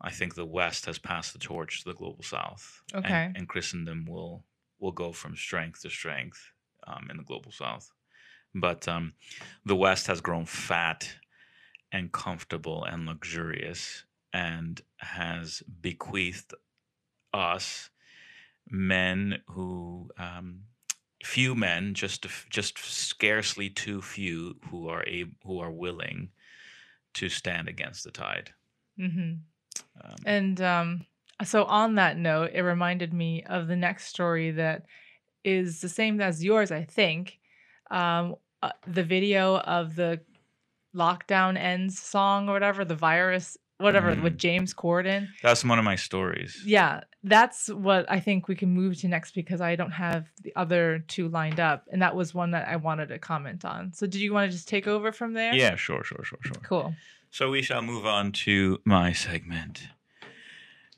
[0.00, 2.82] I think the West has passed the torch to the global South.
[2.94, 3.32] and- Okay.
[3.34, 4.44] And, Christendom will
[4.78, 6.52] will go from strength to strength
[6.86, 7.90] um, in the global South.
[8.54, 9.14] But um,
[9.64, 11.16] the West has grown fat
[11.92, 14.04] and comfortable and luxurious
[14.34, 16.52] and has bequeathed
[17.32, 17.88] us
[18.68, 20.64] men who um,
[21.24, 26.30] few men just just scarcely too few who are able who are willing
[27.14, 28.50] to stand against the tide
[28.98, 29.32] hmm
[30.04, 31.06] um, And um,
[31.44, 34.84] so, on that note, it reminded me of the next story that
[35.44, 37.38] is the same as yours, I think.
[37.90, 40.20] Um, uh, the video of the
[40.94, 44.22] lockdown ends song or whatever, the virus, whatever, Mm.
[44.22, 45.28] with James Corden.
[45.42, 46.62] That's one of my stories.
[46.64, 50.54] Yeah, that's what I think we can move to next because I don't have the
[50.56, 51.84] other two lined up.
[51.92, 53.92] And that was one that I wanted to comment on.
[53.92, 55.54] So did you want to just take over from there?
[55.54, 56.56] Yeah, sure, sure, sure, sure.
[56.62, 56.94] Cool.
[57.36, 59.88] So we shall move on to my segment.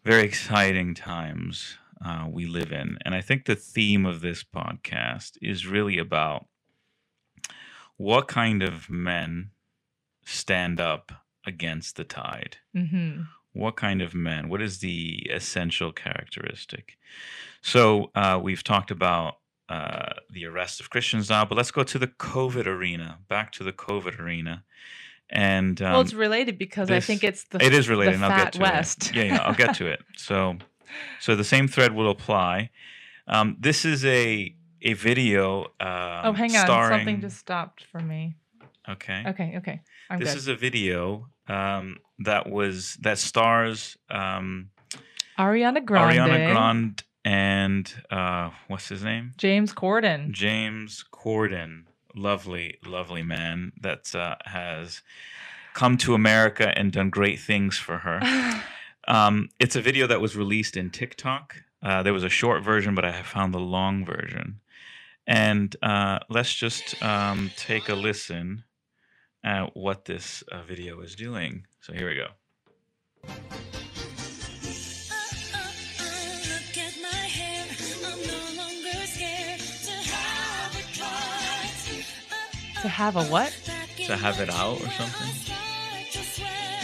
[0.05, 2.97] Very exciting times uh, we live in.
[3.05, 6.47] And I think the theme of this podcast is really about
[7.97, 9.51] what kind of men
[10.25, 11.11] stand up
[11.45, 12.59] against the tide.
[12.73, 13.23] hmm
[13.53, 14.49] What kind of men?
[14.49, 16.99] What is the essential characteristic?
[17.63, 21.99] So uh, we've talked about uh, the arrest of Christians now, but let's go to
[21.99, 23.19] the COVID arena.
[23.27, 24.63] Back to the COVID arena,
[25.31, 28.31] and um, well, it's related because I think it's the it is related, and I'll
[28.31, 29.11] fat get to West.
[29.11, 29.17] it.
[29.17, 30.01] Yeah, yeah, I'll get to it.
[30.17, 30.57] So,
[31.21, 32.71] so the same thread will apply.
[33.27, 35.65] Um, this is a a video.
[35.81, 38.37] Um, oh, hang on, starring, something just stopped for me.
[38.89, 39.23] okay.
[39.27, 40.39] Okay, okay, I'm this good.
[40.39, 44.71] is a video um, that was that stars um,
[45.39, 49.33] Ariana Grande, Ariana Grande and uh, what's his name?
[49.37, 50.31] James Corden.
[50.31, 51.85] James Corden,
[52.19, 55.03] lovely, lovely man that uh, has
[55.75, 58.63] come to America and done great things for her.
[59.09, 61.63] Um, it's a video that was released in TikTok.
[61.83, 64.61] Uh, there was a short version, but I have found the long version.
[65.27, 68.65] And uh, let's just um, take a listen
[69.43, 71.67] at what this uh, video is doing.
[71.81, 72.29] So here we go.
[82.89, 83.53] To have a what?
[84.07, 85.29] To have it out or something?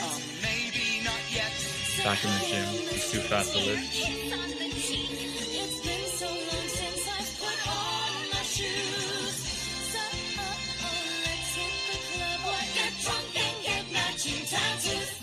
[0.05, 0.21] Um,
[2.05, 2.69] Back in the gym.
[2.93, 3.89] He's too fat to lift.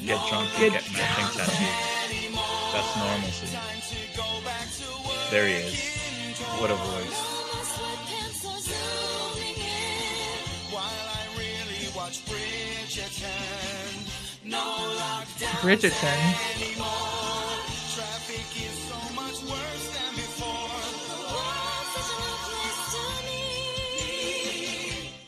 [0.04, 0.74] Get drunk and Good.
[0.74, 1.72] get matching tattoos.
[2.74, 3.48] That's normalcy.
[5.30, 5.78] There he is.
[6.60, 7.31] What a voice.
[15.62, 17.32] Bridgerton.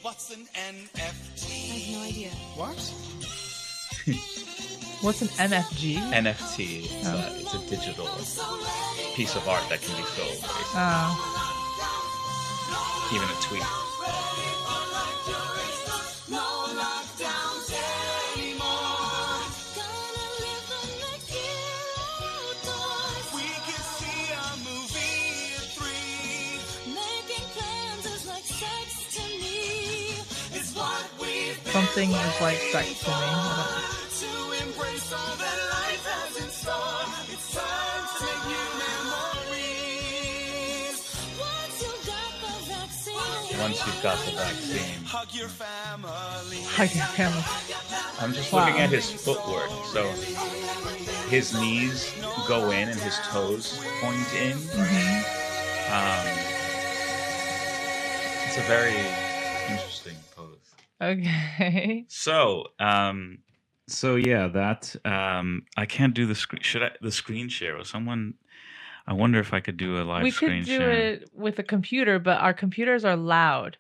[0.02, 2.28] What's an NFT?
[2.56, 2.78] What?
[5.04, 5.96] What's an MFG?
[6.12, 6.86] NFT.
[6.86, 7.16] It's, Oh.
[7.16, 8.08] a, it's a digital
[9.16, 10.30] piece of art that can be sold.
[10.30, 10.76] basically.
[10.76, 11.16] Oh,
[13.14, 13.83] Even a tweet.
[31.96, 33.16] We've something is like sex to me.
[33.16, 33.18] I
[34.20, 37.06] to embrace all that life has in store.
[37.32, 40.98] It's time to make new memories.
[43.60, 45.04] Once you've got the vaccine.
[45.06, 46.64] Hug your family.
[46.64, 47.08] don't- I can
[48.20, 48.66] I'm just Wow.
[48.66, 49.70] looking at his footwork.
[49.94, 50.12] So
[51.30, 52.12] his knees
[52.48, 54.58] go in and his toes point in.
[55.92, 56.28] Um,
[58.48, 59.33] it's a very interesting pose.
[61.04, 62.06] Okay.
[62.10, 63.40] So, um,
[63.88, 66.62] so yeah, that um, I can't do the screen.
[66.62, 67.78] Should I the screen share?
[67.78, 68.36] Or someone?
[69.06, 70.92] I wonder if I could do a live we screen could do share.
[70.92, 73.78] it with a computer, but our computers are loud,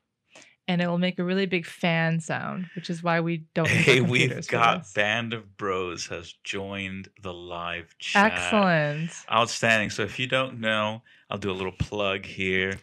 [0.67, 3.67] and it will make a really big fan sound, which is why we don't.
[3.67, 4.93] Hey, we've got.
[4.93, 8.33] Band of Bros has joined the live chat.
[8.33, 9.11] Excellent.
[9.31, 9.89] Outstanding.
[9.89, 12.79] So if you don't know, I'll do a little plug here.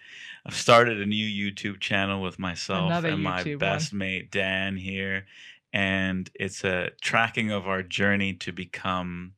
[0.46, 4.76] I've started a new YouTube channel with myself Another and my YouTube best mate Dan
[4.76, 5.26] here.
[5.72, 9.34] And it's a tracking of our journey to become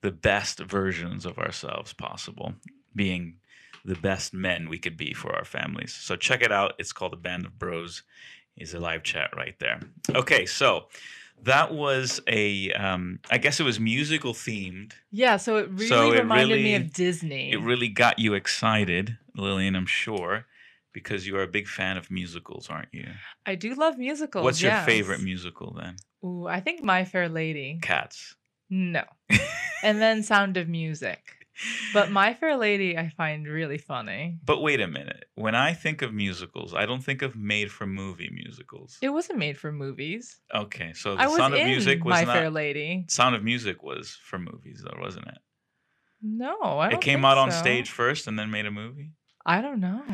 [0.00, 2.54] the best versions of ourselves possible,
[2.94, 3.36] being
[3.84, 5.92] the best men we could be for our families.
[5.92, 6.74] So check it out.
[6.78, 8.02] It's called the Band of Bros.
[8.54, 9.80] Is a live chat right there.
[10.14, 10.88] Okay, so
[11.42, 14.92] that was a um I guess it was musical themed.
[15.10, 17.52] Yeah, so it really So it reminded me of Disney.
[17.52, 20.46] It really got you excited, Lillian, I'm sure,
[20.92, 23.08] because you are a big fan of musicals, aren't you?
[23.46, 24.44] I do love musicals.
[24.44, 25.96] What's your favorite musical then?
[26.24, 27.80] Ooh, I think My Fair Lady.
[27.82, 28.36] Cats.
[28.70, 29.02] No.
[29.82, 31.41] and then Sound of Music.
[31.94, 34.38] But My Fair Lady I find really funny.
[34.44, 35.24] But wait a minute.
[35.34, 38.98] When I think of musicals, I don't think of made for movie musicals.
[39.02, 40.40] It wasn't made for movies.
[40.54, 43.04] Okay, so the I Sound of Music was My not Fair Lady.
[43.08, 45.38] Sound of Music was for movies though, wasn't it?
[46.22, 47.58] No, I don't it came out on so.
[47.58, 49.12] stage first and then made a movie.
[49.44, 50.04] I don't know.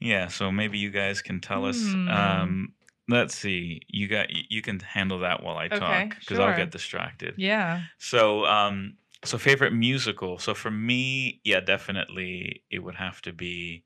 [0.00, 2.08] Yeah, so maybe you guys can tell us Hmm.
[2.08, 2.72] um
[3.08, 3.82] let's see.
[3.88, 7.34] You got you can handle that while I Okay, talk because I'll get distracted.
[7.36, 7.82] Yeah.
[7.98, 10.38] So, um, so favorite musical.
[10.38, 13.84] So for me, yeah, definitely it would have to be,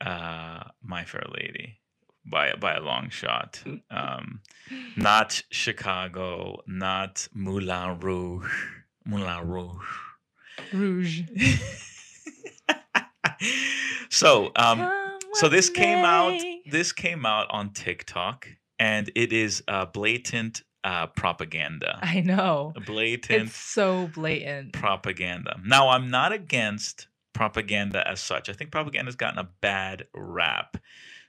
[0.00, 1.80] uh, My Fair Lady,
[2.24, 3.62] by by a long shot.
[3.90, 4.40] Um,
[4.96, 8.52] not Chicago, not Moulin Rouge,
[9.04, 9.88] Moulin Rouge.
[10.72, 11.22] Rouge.
[14.10, 16.40] so, um, so this came out.
[16.66, 21.98] This came out on TikTok, and it is uh, blatant uh, propaganda.
[22.02, 22.74] I know.
[22.86, 24.72] Blatant It's so blatant.
[24.72, 25.58] propaganda.
[25.64, 28.48] Now, I'm not against propaganda as such.
[28.48, 30.76] I think propaganda's gotten a bad rap.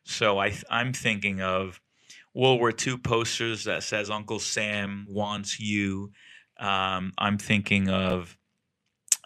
[0.04, 1.80] So I I'm thinking of
[2.34, 6.12] World War II posters that says Uncle Sam wants you.
[6.60, 8.38] Um, I'm thinking of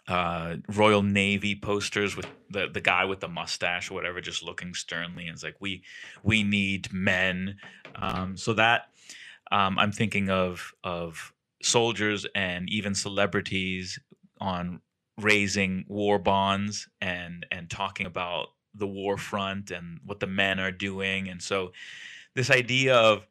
[0.06, 4.72] uh, Royal Navy posters with the, the guy with the mustache or whatever, just looking
[4.72, 5.82] sternly, and it's like we
[6.22, 7.56] we need men.
[7.94, 8.87] Um, so that
[9.52, 11.32] um, I'm thinking of of
[11.62, 13.98] soldiers and even celebrities
[14.40, 14.80] on
[15.18, 20.70] raising war bonds and and talking about the war front and what the men are
[20.70, 21.28] doing.
[21.28, 21.72] And so
[22.34, 23.26] this idea of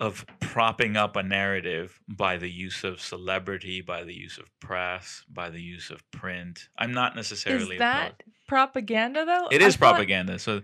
[0.00, 5.24] of propping up a narrative by the use of celebrity by the use of press
[5.28, 9.48] by the use of print i'm not necessarily Is that opposed- propaganda though?
[9.50, 10.62] it I is propaganda so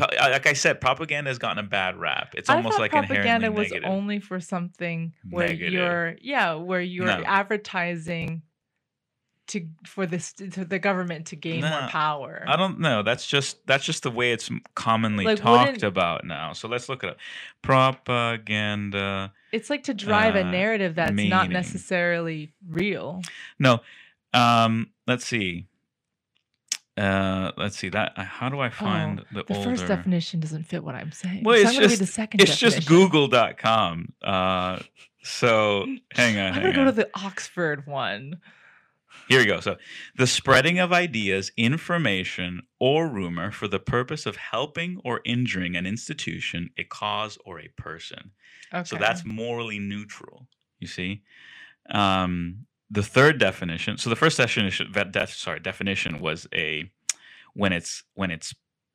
[0.00, 3.52] uh, like i said propaganda has gotten a bad rap it's I almost like propaganda
[3.52, 5.72] was negative only for something where Negative.
[5.72, 7.22] you're yeah, where you're No.
[7.24, 8.42] advertising
[9.50, 12.44] to for this to the government to gain more power.
[12.48, 13.02] I don't know.
[13.02, 16.52] That's just that's just the way it's commonly Like, talked about now.
[16.52, 17.16] So let's look it up.
[17.62, 19.32] Propaganda.
[19.52, 23.22] It's like to drive a uh, narrative that's not necessarily real.
[23.58, 23.80] No.
[24.32, 24.90] Um.
[25.06, 25.66] Let's see.
[26.96, 27.52] Uh.
[27.56, 28.12] Let's see that.
[28.16, 29.70] uh, How do I find the, Oh, The older?
[29.70, 31.42] first definition doesn't fit what I'm saying.
[31.44, 32.86] Well, so it's just the second it's just.
[32.88, 34.12] Google.com.
[34.22, 34.78] Uh.
[35.22, 36.46] So hang on.
[36.46, 38.40] I'm hang gonna go to the Oxford one.
[39.30, 39.60] Here we go.
[39.60, 39.76] So,
[40.16, 45.86] the spreading of ideas, information, or rumor for the purpose of helping or injuring an
[45.86, 48.32] institution, a cause, or a person.
[48.74, 48.82] Okay.
[48.82, 50.48] So that's morally neutral.
[50.80, 51.22] You see,
[51.90, 53.98] um, the third definition.
[53.98, 54.92] So the first definition,
[55.28, 56.90] sorry, definition was a
[57.54, 58.52] when it's when it's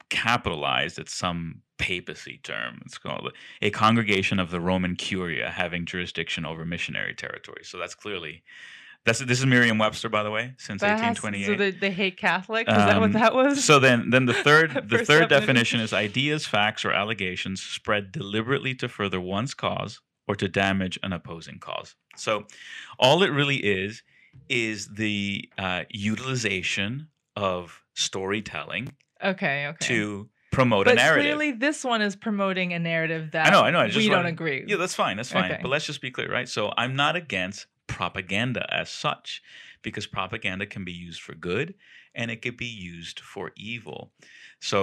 [0.09, 0.99] capitalized.
[0.99, 2.81] It's some papacy term.
[2.85, 3.31] It's called
[3.61, 7.61] a congregation of the Roman Curia having jurisdiction over missionary territory.
[7.63, 8.43] So that's clearly
[9.05, 11.45] that's this is Merriam-Webster, by the way, since That has- 1828.
[11.45, 12.69] So they, they hate Catholics.
[12.71, 13.63] Is that what Um, that was?
[13.63, 15.79] So then, then the third, the third definition.
[15.79, 21.13] is ideas, facts, or allegations spread deliberately to further one's cause or to damage an
[21.13, 21.95] opposing cause.
[22.17, 22.45] So,
[22.97, 24.01] all it really is
[24.49, 28.93] is the uh, utilization of storytelling
[29.23, 29.67] okay.
[29.67, 29.85] Okay.
[29.87, 31.23] to promote a but narrative.
[31.25, 33.79] clearly, this one is promoting a narrative that I know, I know.
[33.79, 34.63] I just we don't agree.
[34.67, 35.17] Yeah, that's fine.
[35.17, 35.51] That's fine.
[35.51, 35.59] Okay.
[35.61, 36.47] But let's just be clear, right?
[36.49, 37.67] So I'm not against
[37.99, 39.41] propaganda as such,
[39.81, 41.73] because propaganda can be used for good
[42.13, 42.65] and it could be
[42.95, 44.13] used for evil.
[44.61, 44.79] So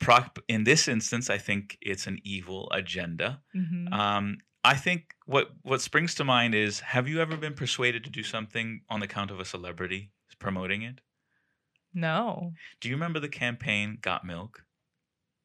[0.00, 3.30] prop in this instance, I think it's an evil agenda.
[3.54, 3.92] Mhm.
[3.92, 4.24] Um,
[4.64, 8.22] I think what what springs to mind is: Have you ever been persuaded to do
[8.22, 11.00] something on the count of a celebrity promoting it?
[11.94, 12.52] no.
[12.80, 14.64] Do you remember the campaign "Got Milk"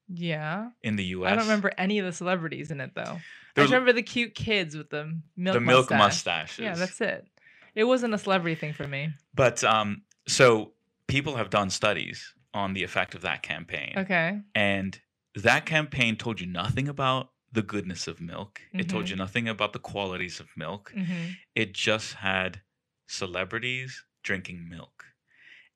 [0.08, 0.72] Yeah.
[0.82, 1.32] in the U.S.?
[1.32, 3.20] I don't remember any of the celebrities in it though.
[3.56, 6.00] I remember the cute kids with the milk the milk mustache.
[6.00, 6.60] mustaches.
[6.60, 7.28] Yeah, that's it.
[7.76, 9.10] It wasn't a celebrity thing for me.
[9.34, 10.74] But um, so
[11.08, 13.94] people have done studies on the effect of that campaign.
[13.98, 14.40] Okay.
[14.56, 15.00] And
[15.36, 18.62] that campaign told you nothing about the goodness of milk.
[18.74, 20.92] It told you nothing about the qualities of milk.
[20.96, 22.62] hmm It just had
[23.08, 25.06] celebrities drinking milk.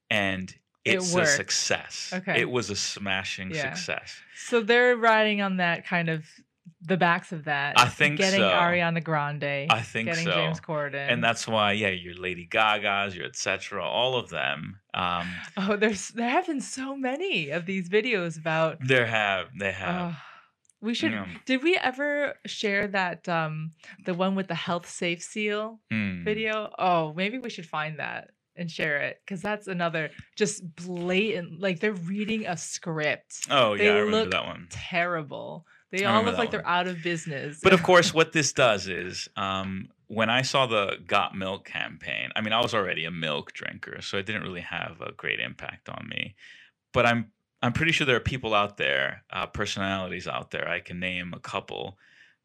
[0.10, 0.52] And
[0.86, 2.14] It it's a success.
[2.16, 2.40] Okay.
[2.42, 3.74] It was a smashing Yeah.
[3.74, 4.22] success.
[4.36, 6.26] So they're riding on that kind of
[6.82, 7.80] the backs of that.
[7.80, 8.50] I think getting so.
[8.50, 9.68] Ariana Grande.
[9.70, 10.32] I think getting so.
[10.32, 11.12] James Corden.
[11.12, 14.80] And that's why, yeah, your Lady Gagas, your etc., all of them.
[14.94, 18.78] Um, oh, there's there have been so many of these videos about.
[18.86, 20.16] there have they have.
[20.80, 21.12] We should.
[21.12, 21.26] Yeah.
[21.46, 23.72] Did we ever share that um
[24.06, 26.24] the one with the health safe seal Hmm.
[26.24, 26.72] video?
[26.78, 31.60] Oh, maybe we should find that and share it because that's another just blatant.
[31.60, 33.48] Like they're reading a script.
[33.50, 34.68] Oh They yeah, I remember that one.
[34.70, 35.66] Terrible.
[35.92, 37.60] They all look like they're out of business.
[37.64, 42.30] But of course, what this does is, um, when I saw the Got Milk campaign,
[42.36, 45.40] I mean, I was already a milk drinker, so it didn't really have a great
[45.40, 46.36] impact on me.
[46.94, 47.32] But I'm
[47.62, 50.68] I'm pretty sure there are people out there, uh, personalities out there.
[50.68, 51.98] I can name a couple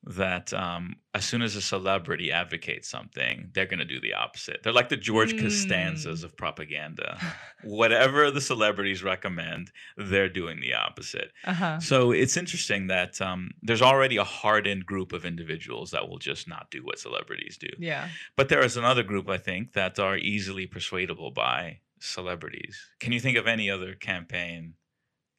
[0.05, 4.61] that um, as soon as a celebrity advocates something, they're going to do the opposite.
[4.63, 6.25] They're like the George Costanzas Mm.
[6.25, 7.19] of propaganda.
[7.63, 11.31] Whatever the celebrities recommend, they're doing the opposite.
[11.45, 11.81] Uh huh.
[11.81, 16.49] So it's interesting that um, there's already a hardened group of individuals that will just
[16.49, 17.69] not do what celebrities do.
[17.79, 18.09] Yeah.
[18.37, 22.77] But there is another group, I think, that are easily persuadable by celebrities.
[22.99, 24.75] Can you think of any other campaign?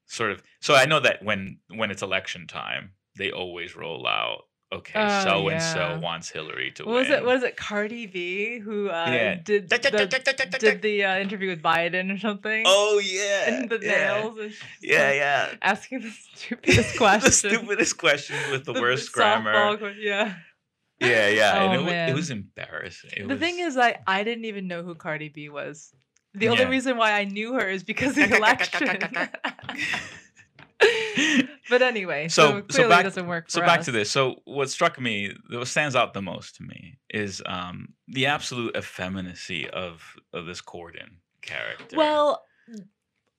[0.06, 0.42] Sort of.
[0.62, 4.44] So I know that when when it's election time, they always roll out.
[4.78, 7.24] Okay, Oh, so and so wants Hillary to What was it?
[7.24, 9.36] Was it Cardi B who uh, Yeah.
[9.36, 9.78] did the,
[10.60, 12.64] did the uh, interview with Biden or something?
[12.66, 13.92] Oh yeah, and the yeah.
[14.22, 14.38] nails.
[14.40, 15.54] And Yeah, like yeah.
[15.62, 17.50] Asking the stupidest question.
[17.50, 19.78] the stupidest question with the, worst softball grammar.
[19.78, 20.34] que- Yeah.
[21.00, 21.52] Yeah, yeah.
[21.56, 22.10] Oh, and it, man.
[22.10, 23.12] it was embarrassing.
[23.18, 25.94] It the was, thing is, I I didn't even know who Cardi B was.
[26.34, 28.88] The only reason why I knew her is because of the election.
[31.70, 33.50] but anyway, so, So- so back- it doesn't work.
[33.50, 33.86] so back us.
[33.86, 34.10] to this.
[34.12, 38.76] So what struck me, what stands out the most to me, is um, the absolute
[38.76, 41.96] effeminacy of of this Corden character.
[41.98, 42.44] Well,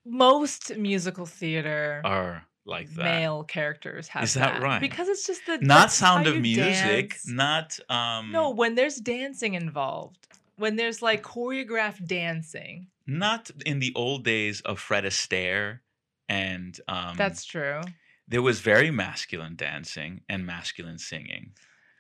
[0.05, 3.05] most musical theater are like that.
[3.05, 4.81] male characters have Is that right?
[4.81, 7.11] because it's just the Not Sound of Music.
[7.11, 7.29] dance.
[7.29, 8.31] Not um.
[8.33, 14.61] No, when there's dancing involved, when there's like choreographed dancing, Not in the old days
[14.63, 15.81] of Fred Astaire,
[16.29, 17.16] and um.
[17.16, 17.81] that's true.
[18.29, 21.53] there was very masculine dancing and masculine singing.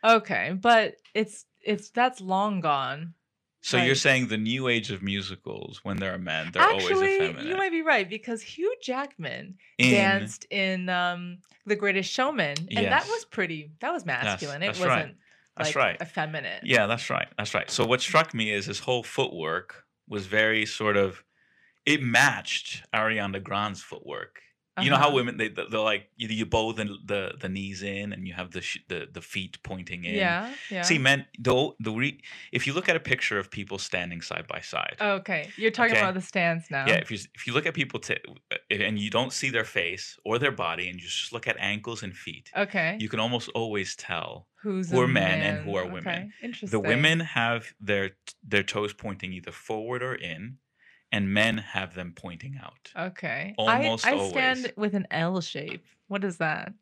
[0.04, 3.14] Okay, but it's it's that's long gone.
[3.62, 3.86] So Right.
[3.86, 7.46] you're saying the new age of musicals, when there are men, they're always Actually, effeminate.
[7.46, 12.86] you might be right because Hugh Jackman In- danced in um, The Greatest Showman, and
[12.86, 13.70] that was pretty.
[13.80, 14.62] That was masculine.
[14.62, 15.16] it wasn't
[15.56, 15.96] That's like right.
[16.02, 16.60] effeminate.
[16.64, 17.28] Yeah, that's right.
[17.38, 17.70] That's right.
[17.70, 21.24] So what struck me is his whole footwork was very sort of
[21.86, 24.40] it matched Ariana Grande's footwork.
[24.82, 25.14] You know how Uh-huh.
[25.18, 28.50] women they they're like you, you bow the, the the knees in and you have
[28.50, 30.16] the sh- the the feet pointing in.
[30.16, 30.82] Yeah, yeah.
[30.82, 32.20] See, men, though the re-
[32.50, 35.92] if you look at a picture of people standing side by side, Okay, you're talking
[35.92, 36.02] Okay.
[36.02, 36.86] about the stands now.
[36.88, 38.18] yeah, if you if you look at people t-
[38.70, 42.02] and you don't see their face or their body and you just look at ankles
[42.02, 42.96] and feet, Okay.
[42.98, 46.32] you can almost always tell Who's who are men and who are Okay, women.
[46.42, 46.70] Interesting.
[46.80, 48.06] The women have their
[48.42, 50.58] their toes pointing either forward or in,
[51.14, 52.84] and men have them pointing out.
[53.10, 53.54] Okay.
[53.56, 54.30] Almost I, I always.
[54.30, 55.84] stand with an L shape.
[56.08, 56.72] What is that?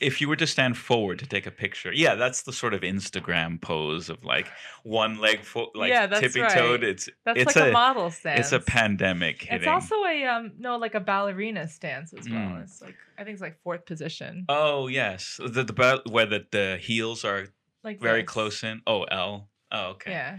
[0.00, 2.80] If you were to stand forward to take a picture, yeah, that's the sort of
[2.80, 4.46] Instagram pose of like
[4.82, 6.80] one leg fo- like Yeah, that's tippy toed.
[6.82, 6.90] right.
[6.92, 8.40] It's That's it's like a, a, model stance.
[8.40, 9.58] it's a pandemic hitting.
[9.58, 12.38] It's also a um no like a ballerina stance as well.
[12.38, 12.62] Mm.
[12.62, 14.46] It's like I think it's like fourth position.
[14.48, 17.48] Oh yes, the the where the, the heels are
[17.84, 18.30] Like very this.
[18.30, 18.80] close in.
[18.86, 19.50] Oh L.
[19.70, 20.12] Oh okay.
[20.12, 20.38] Yeah.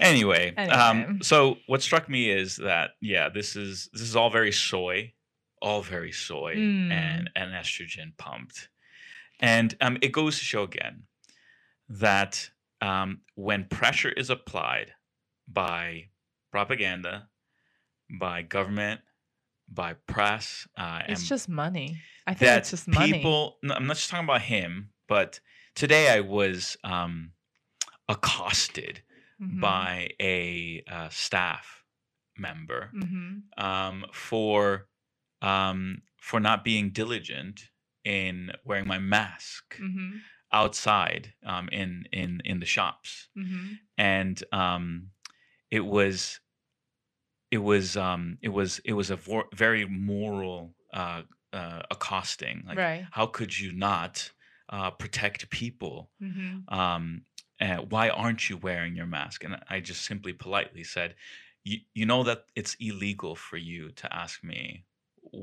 [0.00, 0.74] Anyway, Anyway.
[0.74, 5.12] um, so what struck me is that yeah, this is this is all very soy,
[5.62, 6.90] all very soy Mm.
[6.90, 8.68] and and estrogen pumped,
[9.40, 11.04] and um, it goes to show again
[11.88, 14.92] that um, when pressure is applied
[15.46, 16.08] by
[16.50, 17.28] propaganda,
[18.18, 19.00] by government,
[19.68, 21.96] by press, uh, It's just money.
[22.26, 23.12] I think it's just money.
[23.12, 25.40] people no, i'm not just talking about him but
[25.74, 27.32] today i was um
[28.08, 29.02] accosted
[29.40, 29.60] Mhm.
[29.60, 31.84] by a uh, staff
[32.38, 33.42] member Mhm.
[33.58, 34.88] um for
[35.42, 37.70] um for not being diligent
[38.04, 40.20] in wearing my mask Mhm.
[40.52, 43.78] outside um in in in the shops Mhm.
[43.98, 45.10] and um
[45.70, 46.40] it was
[47.50, 51.22] it was um it was it was a vor- very moral uh
[51.52, 53.06] uh accosting like Right.
[53.12, 54.30] how could you not
[54.70, 56.64] uh protect people Mhm.
[56.72, 57.24] um
[57.64, 61.14] and why aren't you wearing your mask and i just simply politely said
[61.94, 64.84] you, know that it's illegal for you to ask me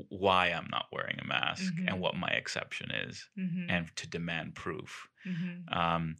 [0.08, 1.84] why i'm not wearing a mask Mhm.
[1.88, 3.66] and what my exception is Mhm.
[3.68, 5.64] and to demand proof Mhm.
[5.80, 6.16] um,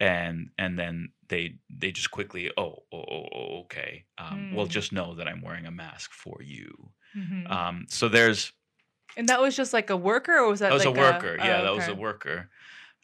[0.00, 4.70] and and then they they just quickly oh oh, oh, oh okay um, well Mm.
[4.78, 7.50] just know that I'm wearing a mask for you Mhm.
[7.50, 8.52] um, so there's
[9.16, 11.36] and that was just like a worker, or was that, that was like a worker
[11.38, 12.50] yeah oh, that was a worker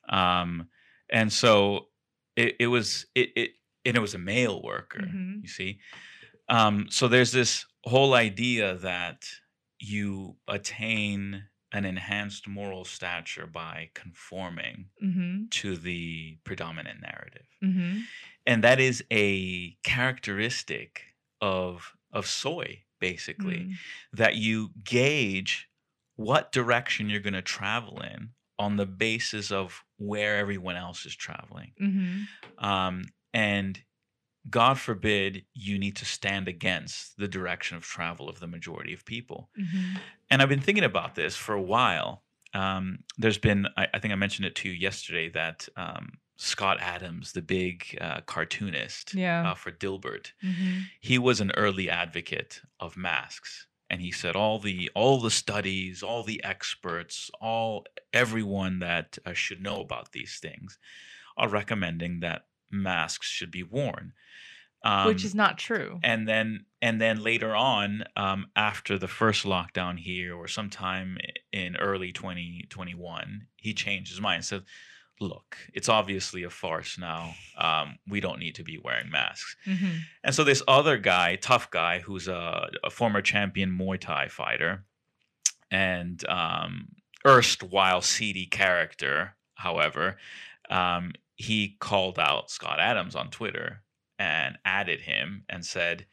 [0.08, 0.68] um,
[1.10, 1.88] and so
[2.36, 3.50] it, it was it, it
[3.84, 5.42] and it was a male worker Mhm.
[5.42, 5.80] you see
[6.48, 9.26] um, so there's this whole idea that
[9.78, 15.50] you attain an enhanced moral stature by conforming Mhm.
[15.50, 18.04] to the predominant narrative Mhm.
[18.46, 23.74] and that is a characteristic of of soy basically Mm.
[24.12, 25.68] that you gauge
[26.16, 31.14] what direction you're going to travel in on the basis of where everyone else is
[31.16, 32.26] traveling Mhm.
[32.58, 33.82] um, and
[34.50, 39.04] god forbid you need to stand against the direction of travel of the majority of
[39.04, 40.00] people Mhm.
[40.30, 42.24] and i've been thinking about this for a while
[42.54, 46.76] um, there's been, I, I think I mentioned it to you yesterday, that um, Scott
[46.82, 49.48] Adams, the big uh, cartoonist Yeah.
[49.52, 50.82] uh, for Dilbert, Mhm.
[51.00, 53.66] he was an early advocate of masks.
[53.92, 59.34] And he said all the all the studies, all the experts, all everyone that uh,
[59.34, 60.78] should know about these things
[61.36, 64.14] are recommending that masks should be worn.
[64.82, 66.00] Um, Which is not true.
[66.02, 71.18] and then and then later on um, after the first lockdown here or sometime
[71.52, 74.64] in early 2021 he changed his mind said
[75.22, 75.56] look.
[75.72, 77.34] It's obviously a farce now.
[77.56, 79.56] Um, we don't need to be wearing masks.
[79.66, 80.00] Mhm.
[80.24, 84.84] and so this other guy tough guy who's a, a former champion muay thai fighter
[85.70, 86.88] and um,
[87.26, 90.16] erstwhile seedy character however
[90.70, 93.82] um, he called out scott adams on twitter
[94.18, 96.06] and added him and said,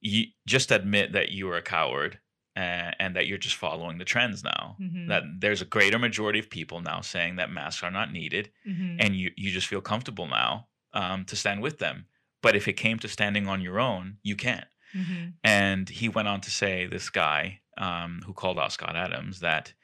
[0.00, 2.18] you just admit that you were a coward
[2.56, 4.76] and, and that you're just following the trends now.
[4.80, 5.08] Mhm.
[5.08, 8.96] That there's a greater majority of people now saying that masks are not needed, Mhm.
[8.98, 12.06] and you you just feel comfortable now um, to stand with them.
[12.40, 14.66] But if it came to standing on your own, you can't.
[14.94, 15.34] Mhm.
[15.44, 19.74] And he went on to say, this guy um, who called out Scott Adams, that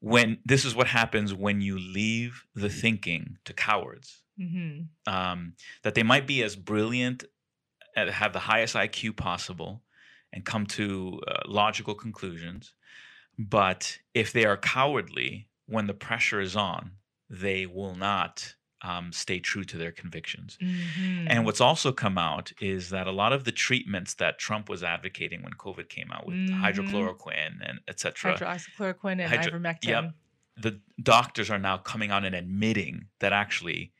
[0.00, 4.88] when this is what happens when you leave the thinking to cowards Mhm.
[5.06, 7.24] um, that they might be as brilliant
[7.96, 9.82] and have the highest IQ possible
[10.32, 12.74] and come to uh, logical conclusions.
[13.38, 16.92] But if they are cowardly, when the pressure is on,
[17.30, 20.56] they will not um, stay true to their convictions.
[20.62, 21.26] Mhm.
[21.28, 24.84] And what's also come out is that a lot of the treatments that Trump was
[24.84, 26.60] advocating when COVID came out with Mhm.
[26.62, 29.88] hydrochloroquine and et cetera, hydroxychloroquine and Hydro- ivermectin.
[29.88, 30.14] yep.
[30.60, 33.92] the doctors are now coming out and admitting that actually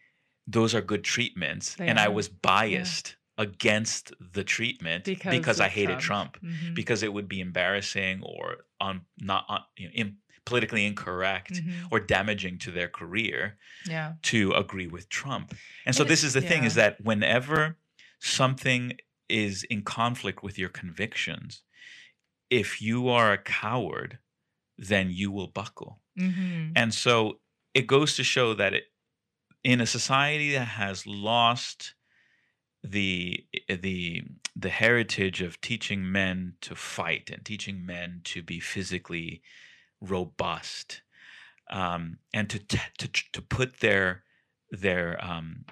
[0.47, 5.69] those are good treatments They and i was biased against the treatment Because because, i
[5.69, 6.55] hated trump, Trump.
[6.55, 6.75] Mhm.
[6.75, 11.89] because it would be embarrassing or on not on, you know, im- politically incorrect Mhm.
[11.93, 14.15] or damaging to their career Yeah.
[14.23, 15.55] to agree with trump
[15.87, 17.79] and so it- this is the thing is that whenever
[18.21, 21.63] something is in conflict with your convictions
[22.51, 24.19] if you are a coward
[24.79, 26.73] then you will buckle Mhm.
[26.75, 27.41] and so
[27.75, 28.85] it goes to show that it,
[29.63, 31.95] in a society that has lost
[32.91, 34.23] the the
[34.57, 39.43] the heritage of teaching men to fight and teaching men to be physically
[40.01, 41.03] robust
[41.71, 44.25] um, and to, t- to to put their
[44.71, 45.65] their um,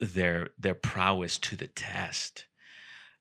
[0.00, 2.46] their their prowess to the test.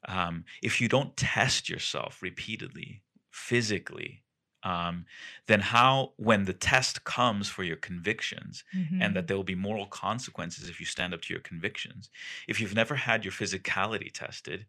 [0.07, 4.23] Um, if you don't test yourself repeatedly, physically,
[4.65, 5.05] um,
[5.47, 9.01] then how, when the test comes for your convictions, Mhm.
[9.01, 12.09] and that there will be moral consequences if you stand up to your convictions,
[12.47, 14.65] if you've never had your physicality tested,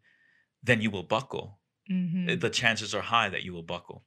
[0.63, 1.47] then you will buckle.
[2.29, 3.99] Uh, The chances are high that you will buckle.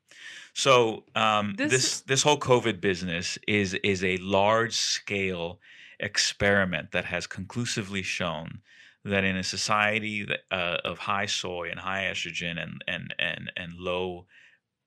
[0.54, 0.72] So
[1.14, 5.60] um, This- this this whole COVID business is is a large scale
[6.00, 8.62] experiment that has conclusively shown
[9.04, 13.52] that in a society that, uh, of high soy and high estrogen and and and
[13.56, 14.26] and low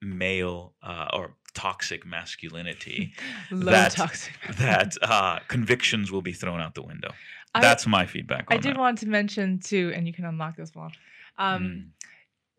[0.04, 3.14] male uh, or toxic masculinity
[3.52, 4.34] that toxic.
[4.58, 7.10] that uh, convictions will be thrown out the window.
[7.56, 8.80] I- That's my feedback I did that.
[8.80, 10.92] want to mention too, and you can unlock this one.
[11.38, 11.92] Um,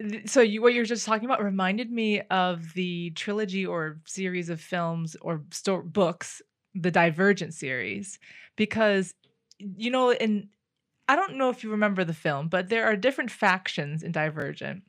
[0.01, 0.11] Mm.
[0.11, 3.99] th- so you, what you were just talking about reminded me of the trilogy or
[4.07, 6.41] series of films or sto- books,
[6.75, 8.19] the Divergent series,
[8.57, 9.15] because
[9.59, 10.49] you know, in
[11.09, 14.83] I don't know if you remember the film, but there are different factions in Divergent,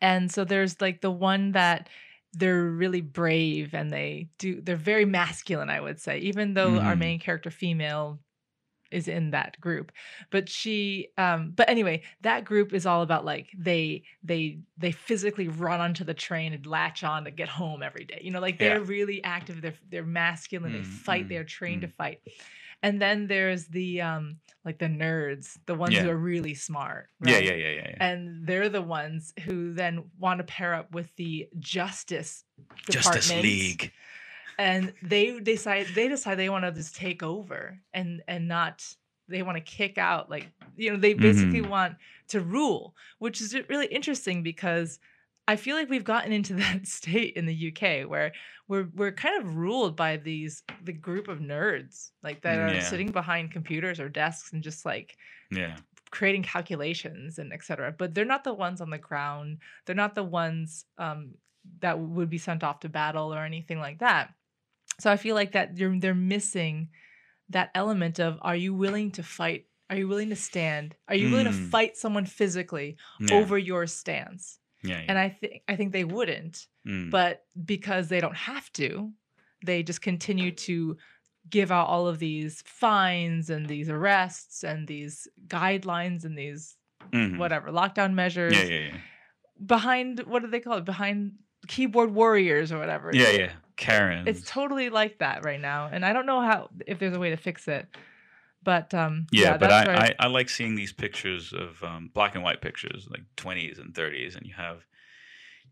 [0.00, 1.88] and so there's like the one that
[2.32, 6.96] they're really brave and they do they're very masculine i would say even though our
[6.96, 6.96] Mhm.
[6.96, 8.20] main character female
[8.92, 9.90] is in that group
[10.30, 15.48] but she um but anyway that group is all about like they they they physically
[15.48, 18.58] run onto the train and latch on to get home every day you know like
[18.60, 18.80] they're Yeah.
[18.80, 21.92] really active they're they're masculine they Mm, fight mm, they're trained to mm.
[21.98, 22.20] fight
[22.82, 27.34] and then there's the um like the nerds the ones who are really smart Yeah,
[27.36, 27.44] right?
[27.44, 28.06] yeah, yeah, yeah, yeah.
[28.08, 32.44] and they're the ones who then want to pair up with the justice
[32.90, 33.92] Justice League.
[34.58, 38.84] and they decide they decide they want to just take over and and not
[39.28, 41.68] they want to kick out like you know they basically Mhm.
[41.68, 41.96] want
[42.28, 44.98] to rule which is really interesting because
[45.48, 48.32] I feel like we've gotten into that state in the UK where
[48.68, 52.80] we're we're kind of ruled by these the group of nerds like that are Yeah.
[52.80, 55.16] sitting behind computers or desks and just like
[55.50, 55.76] Yeah.
[56.10, 57.92] creating calculations and etc.
[57.96, 59.58] But they're not the ones on the ground.
[59.84, 61.34] They're not the ones um,
[61.80, 64.34] that would be sent off to battle or anything like that.
[64.98, 66.88] So I feel like that you're they're missing
[67.50, 69.66] that element of are you willing to fight?
[69.90, 70.96] Are you willing to stand?
[71.06, 71.70] Are you willing to Mm.
[71.70, 73.36] fight someone physically Yeah.
[73.36, 74.58] over your stance?
[74.82, 75.04] Yeah, yeah.
[75.08, 77.10] And I think I think they wouldn't, Mm.
[77.10, 79.10] but because they don't have to,
[79.64, 80.96] they just continue to
[81.50, 86.76] give out all of these fines and these arrests and these guidelines and these
[87.12, 87.38] Mhm.
[87.38, 88.96] whatever lockdown measures Yeah, yeah, yeah.
[89.64, 91.32] behind what do they call it behind
[91.68, 93.52] keyboard warriors or whatever Yeah, yeah.
[93.76, 94.26] Karen.
[94.28, 97.30] it's totally like that right now and i don't know how if there's a way
[97.30, 97.86] to fix it
[98.66, 100.04] but um yeah, but that's I.
[100.08, 103.94] I, I like seeing these pictures of um, black and white pictures, like 20s and
[103.94, 104.84] 30s, and you have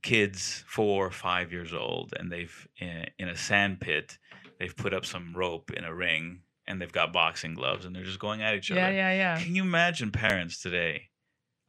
[0.02, 4.18] kids four or five years old, and they've in, in a sand pit,
[4.58, 8.04] they've put up some rope in a ring, and they've got boxing gloves, and they're
[8.04, 8.94] just going at each yeah other.
[8.94, 9.42] yeah yeah yeah.
[9.42, 11.10] Can you imagine parents today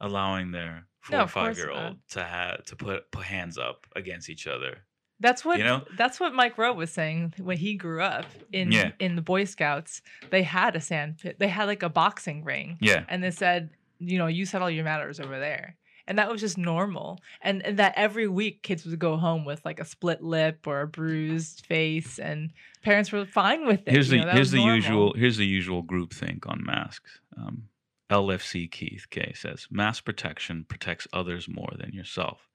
[0.00, 1.86] allowing their four No, or five year not.
[1.86, 4.84] old to have to put put hands up against each other?
[5.20, 5.84] That's what You know?
[5.96, 8.92] that's what Mike Rowe was saying when he grew up in Yeah.
[9.00, 10.02] in the Boy Scouts.
[10.30, 11.38] They had a sand pit.
[11.38, 14.84] They had like a boxing ring, Yeah, and they said, you know, you settle your
[14.84, 17.18] matters over there, and that was just normal.
[17.40, 20.82] And, and that every week kids would go home with like a split lip or
[20.82, 22.52] a bruised face, and
[22.82, 23.92] parents were fine with it.
[23.92, 24.74] here's you the know, here's the normal.
[24.76, 27.20] usual here's the usual group think on masks.
[27.38, 27.68] Um,
[28.10, 32.48] LFC Keith K says mask protection protects others more than yourself.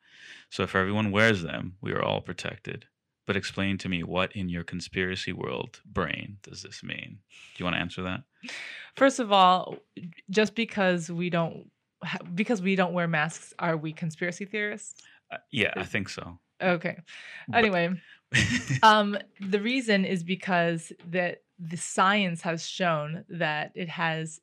[0.52, 2.86] So if everyone wears them, we are all protected.
[3.26, 7.20] But explain to me what in your conspiracy world brain does this mean?
[7.30, 8.24] Do you want to answer that?
[8.98, 9.78] First of all,
[10.30, 11.72] just because we don't
[12.36, 15.02] because we don't wear masks, are we conspiracy theorists?
[15.32, 16.40] Uh, yeah, I think so.
[16.62, 16.98] Okay.
[17.54, 17.90] Anyway.
[18.84, 24.40] um the reason is because that the science has shown that it has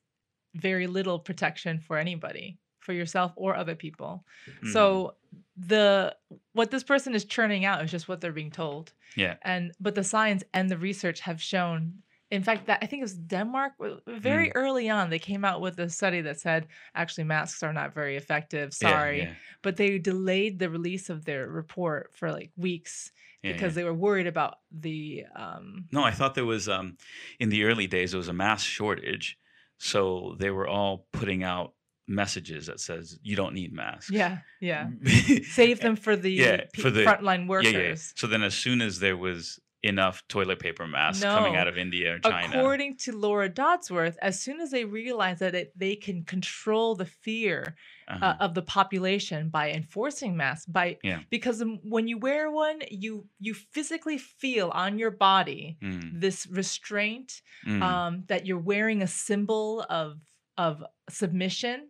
[0.55, 4.73] very little protection for anybody for yourself or other people Mhm.
[4.73, 5.15] so
[5.57, 6.15] the
[6.53, 9.95] what this person is churning out is just what they're being told yeah, and but
[9.95, 12.01] the science and the research have shown
[12.31, 14.19] in fact that i think it was denmark w- Mm.
[14.19, 17.93] very early on they came out with a study that said actually masks are not
[17.93, 22.51] very effective yeah, sorry yeah, but they delayed the release of their report for like
[22.55, 23.11] weeks
[23.41, 23.81] yeah, because yeah.
[23.81, 26.97] they were worried about the um No, I thought there was um
[27.39, 29.37] in the early days there was a mass shortage,
[29.77, 31.73] so they were all putting out
[32.09, 34.09] messages that says you don't need masks.
[34.11, 34.87] yeah yeah.
[35.59, 37.95] Save them for the, Yeah, pe- for the- frontline workers yeah, yeah.
[38.15, 42.15] So then, as soon as there was enough toilet paper masks coming out of India
[42.15, 46.25] or China, according to laura dodsworth as soon as they realize that it, they can
[46.25, 47.75] control the fear
[48.09, 51.19] uh-huh, uh, of the population by enforcing masks by Yeah.
[51.29, 57.41] because when you wear one you you physically feel on your body mm, this restraint
[57.65, 60.19] mm, um, that you're wearing a symbol of
[60.57, 61.87] of submission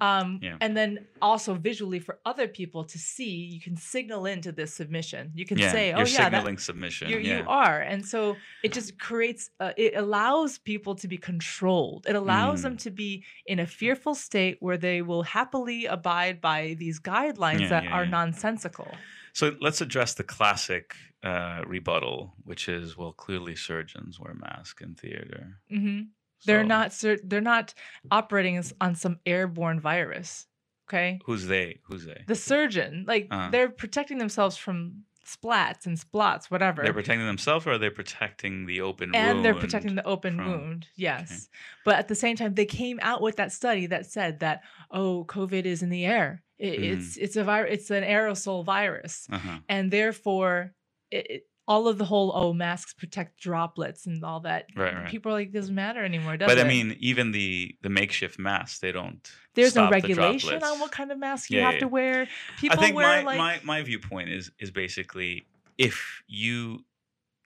[0.00, 0.56] um, Yeah.
[0.60, 5.30] and then also visually for other people to see you can signal into this submission
[5.34, 7.08] you can yeah, say oh you're yeah that, signaling submission.
[7.10, 7.38] you, yeah.
[7.38, 12.14] you are and so it just creates uh, it allows people to be controlled it
[12.16, 12.82] allows them Mm.
[12.82, 17.86] to be in a fearful state where they will happily abide by these guidelines that
[17.86, 18.88] are nonsensical
[19.32, 24.94] So let's address the classic uh, rebuttal, which is, well, clearly surgeons wear masks in
[24.94, 25.58] theater.
[25.68, 26.02] hmm
[26.46, 27.74] they're So not they're not
[28.10, 30.46] operating on some airborne virus
[30.88, 31.80] okay Who's they?
[31.86, 32.22] Who's they?
[32.26, 33.48] the surgeon like Uh-huh.
[33.50, 38.66] they're protecting themselves from splats and splots whatever They're protecting themselves, or are they protecting
[38.66, 41.48] the open and they're protecting the open from- wound yes
[41.86, 45.24] but at the same time they came out with that study that said that oh
[45.26, 46.92] covid is in the air it, Mhm.
[46.98, 49.58] it's it's a virus it's an aerosol virus Uh-huh.
[49.68, 50.74] and therefore
[51.10, 55.08] it- all of the whole oh masks protect droplets and all that Right, right.
[55.08, 58.78] people are like doesn't matter anymore does But I mean, even the the makeshift masks,
[58.80, 59.30] they don't.
[59.54, 61.80] there's no regulation on what kind of mask you Yeah, have yeah.
[61.80, 65.46] to wear people I think wear my, like my my viewpoint is is basically
[65.78, 66.84] if you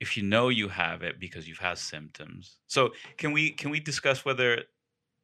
[0.01, 2.59] if you know you have it because you've had symptoms.
[2.66, 4.62] So can we can we discuss whether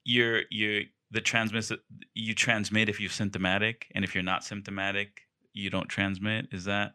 [0.05, 1.70] you're you're the transmit
[2.14, 5.22] you transmit if you're symptomatic and if you're not symptomatic
[5.53, 6.49] you don't transmit?
[6.53, 6.95] Is that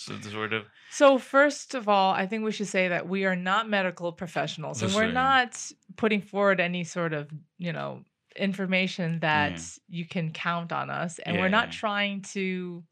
[0.00, 3.68] sort of So first of all, I think we should say that we are not
[3.68, 5.14] medical professionals, and That's we're right.
[5.14, 8.04] not putting forward any sort of you know
[8.36, 12.84] information that you can count on us, and Yeah, we're not trying to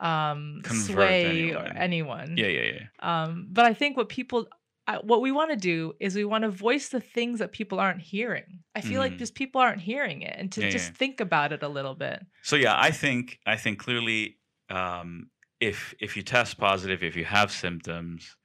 [0.00, 1.76] um, sway anyone.
[1.76, 2.36] anyone.
[2.36, 4.46] yeah yeah yeah Um, but I think what people,
[4.86, 7.80] I- what we want to do is we want to voice the things that people
[7.80, 8.60] aren't hearing.
[8.76, 9.18] I feel like Mhm.
[9.18, 10.94] just people aren't hearing it, and to Yeah, just yeah.
[10.96, 12.24] think about it a little bit.
[12.42, 14.38] So yeah, I think I think clearly,
[14.70, 15.30] um,
[15.60, 18.36] if if you test positive, if you have symptoms,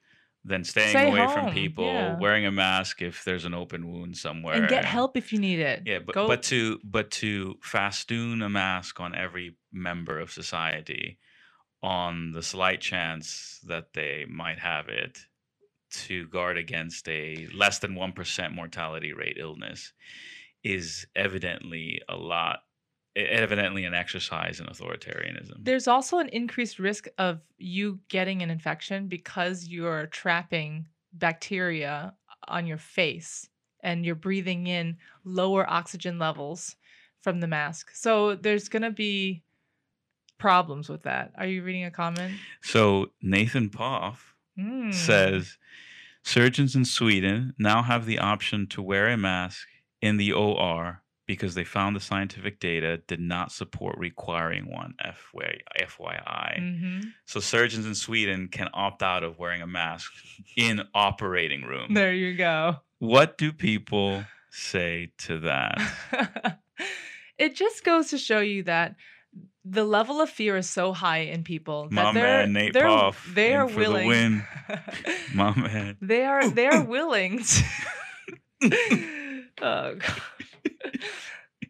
[0.43, 2.17] then staying Stay away from people, yeah.
[2.19, 5.59] wearing a mask if there's an open wound somewhere, And get help if you need
[5.59, 5.83] it.
[5.85, 11.17] Yeah, but Go- but to but to festoon a mask on every member of society,
[11.81, 15.19] on the slight chance that they might have it,
[15.91, 19.93] to guard against a less than one percent mortality rate illness,
[20.63, 22.63] is evidently a lot
[23.15, 25.53] evidently an exercise in authoritarianism.
[25.59, 32.13] There's also an increased risk of you getting an infection because you're trapping bacteria
[32.47, 33.47] on your face
[33.81, 36.75] and you're breathing in lower oxygen levels
[37.21, 37.91] from the mask.
[37.93, 39.43] So there's going to be
[40.39, 41.31] problems with that.
[41.37, 42.33] Are you reading a comment?
[42.61, 44.91] so Nathan Poff Hmm.
[44.91, 45.57] says
[46.23, 49.67] surgeons in Sweden now have the option to wear a mask
[50.01, 54.93] in the OR because they found the scientific data did not support requiring one.
[55.01, 56.57] FY FYI.
[56.59, 57.13] Mhm.
[57.25, 60.11] So surgeons in Sweden can opt out of wearing a mask
[60.57, 61.93] in operating room.
[61.93, 62.77] There you go.
[62.99, 65.79] What do people say to that?
[67.37, 68.95] it just goes to show you that
[69.65, 73.25] the level of fear is so high in people that they're man Nate they're, Poff
[73.33, 74.43] they are for the willing win.
[75.33, 75.97] My man.
[76.01, 77.63] they are they are willing to
[79.61, 80.21] Oh, God.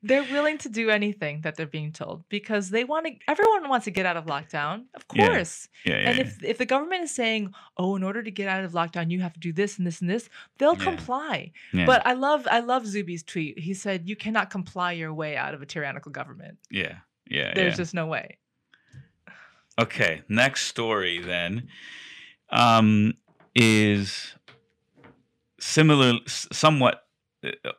[0.02, 3.86] They're willing to do anything that they're being told because they want to everyone wants
[3.86, 6.24] to get out of lockdown of course Yeah, yeah, and yeah.
[6.26, 9.22] if if the government is saying oh in order to get out of lockdown you
[9.22, 10.84] have to do this and this and this they'll Yeah.
[10.84, 11.86] comply Yeah.
[11.86, 15.54] but i love i love zuby's tweet he said you cannot comply your way out
[15.54, 16.98] of a tyrannical government yeah,
[17.30, 17.78] yeah, there's yeah.
[17.78, 18.38] just no way
[19.80, 21.68] Okay, next story then
[22.52, 23.14] um,
[23.56, 24.36] is
[25.60, 27.03] similar, somewhat,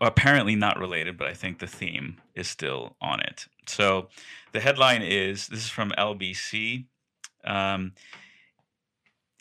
[0.01, 3.47] apparently not related, but I think the theme is still on it.
[3.67, 4.09] So
[4.53, 6.87] the headline is this is from LBC.
[7.45, 7.93] Um,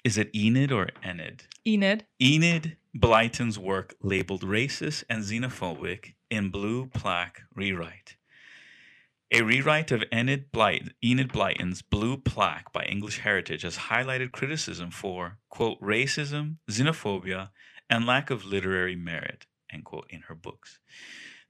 [0.04, 1.44] is it Enid or Enid?
[1.66, 8.18] enid Enid Blyton's work labeled racist and xenophobic in blue plaque rewrite.
[9.32, 14.92] A rewrite of Enid, Blyton, Enid Blyton's blue plaque by English Heritage has highlighted criticism
[14.92, 17.50] for, quote, racism, xenophobia,
[17.90, 20.80] and lack of literary merit, end quote, in her books.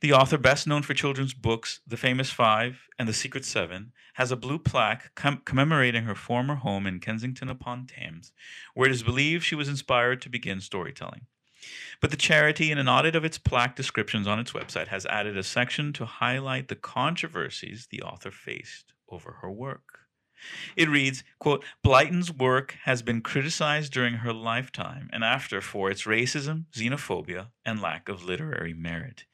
[0.02, 4.32] The author, best known for children's books The Famous Five and The Secret Seven, has
[4.32, 8.34] a blue plaque com- commemorating her former home in Kingston upon Thames,
[8.74, 11.28] where it is believed she was inspired to begin storytelling.
[12.02, 15.38] But the charity, in an audit of its plaque descriptions on its website, has added
[15.38, 20.03] a section to highlight the controversies the author faced over her work.
[20.76, 26.04] It reads, quote, Blyton's work has been criticized during her lifetime and after for its
[26.04, 29.26] racism, xenophobia, and lack of literary merit.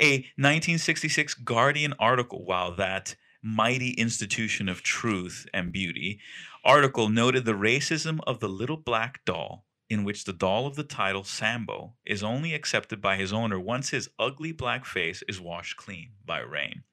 [0.00, 6.20] A 1966 Guardian article, while that mighty institution of truth and beauty,
[6.64, 10.84] article noted the racism of the little black doll, in which the doll of the
[10.84, 15.76] title Sambo is only accepted by his owner once his ugly black face is washed
[15.76, 16.84] clean by rain.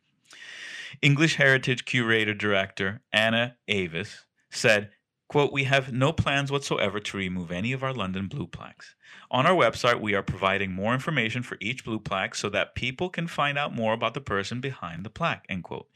[1.02, 4.92] English Heritage Curator Director Anna Eavis said,
[5.28, 8.96] quote, We have no plans whatsoever to remove any of our London blue plaques.
[9.32, 13.10] On our website, we are providing more information for each blue plaque so that people
[13.10, 15.88] can find out more about the person behind the plaque, end quote.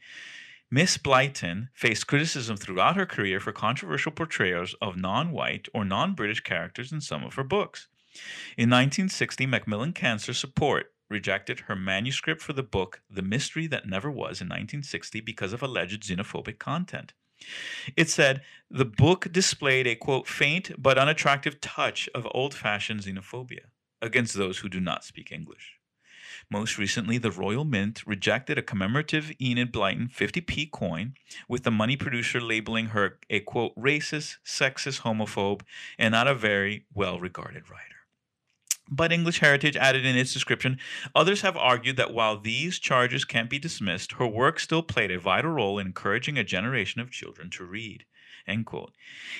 [0.70, 6.14] Miss Blyton faced criticism throughout her career for controversial portrayals of non white or non
[6.14, 7.88] British characters in some of her books.
[8.56, 14.10] In 1960, Macmillan Cancer Support rejected her manuscript for the book The Mystery That Never
[14.10, 17.12] Was in 1960 because of alleged xenophobic content.
[17.96, 23.66] It said the book displayed a quote faint but unattractive touch of old fashioned xenophobia
[24.00, 25.78] against those who do not speak English.
[26.50, 31.14] Most recently, the Royal Mint rejected a commemorative Enid Blyton 50p coin,
[31.48, 35.62] with the money producer labeling her a quote racist, sexist, homophobe,
[35.98, 37.93] and not a very well regarded writer.
[38.90, 40.78] But English Heritage added in its description
[41.14, 45.18] others have argued that while these charges can't be dismissed, her work still played a
[45.18, 48.04] vital role in encouraging a generation of children to read.
[48.46, 48.94] End quote.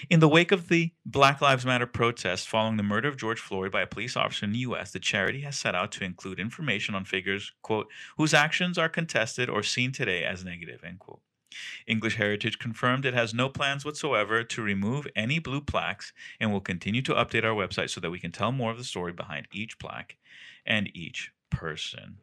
[0.09, 3.71] In the wake of the Black Lives Matter protests following the murder of George Floyd
[3.71, 6.95] by a police officer in the U.S., the charity has set out to include information
[6.95, 11.21] on figures, quote, whose actions are contested or seen today as negative, end quote.
[11.87, 16.61] English Heritage confirmed it has no plans whatsoever to remove any blue plaques and will
[16.61, 19.47] continue to update our website so that we can tell more of the story behind
[19.53, 20.17] each plaque
[20.67, 22.19] and each person.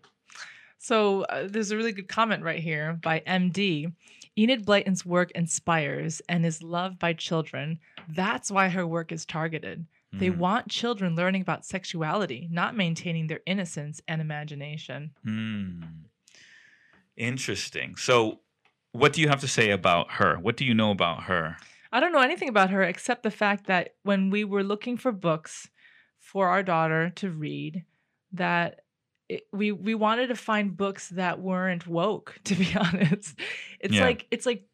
[0.78, 3.94] So uh, there's a really good comment right here by MD.
[4.38, 7.80] Enid Blyton's work inspires and is loved by children.
[8.10, 9.86] That's why her work is targeted.
[10.14, 10.38] They Mhm.
[10.38, 15.12] want children learning about sexuality, not maintaining their innocence and imagination.
[15.24, 15.84] Hmm.
[17.16, 17.96] Interesting.
[17.96, 18.42] So,
[18.94, 20.38] what do you have to say about her?
[20.38, 21.58] What do you know about her?
[21.92, 25.12] I don't know anything about her except the fact that when we were looking for
[25.12, 25.70] books
[26.20, 27.86] for our daughter to read,
[28.34, 28.82] that
[29.28, 32.40] it, we we wanted to find books that weren't woke.
[32.46, 33.40] To be honest,
[33.80, 34.06] it's Yeah.
[34.06, 34.68] like it's like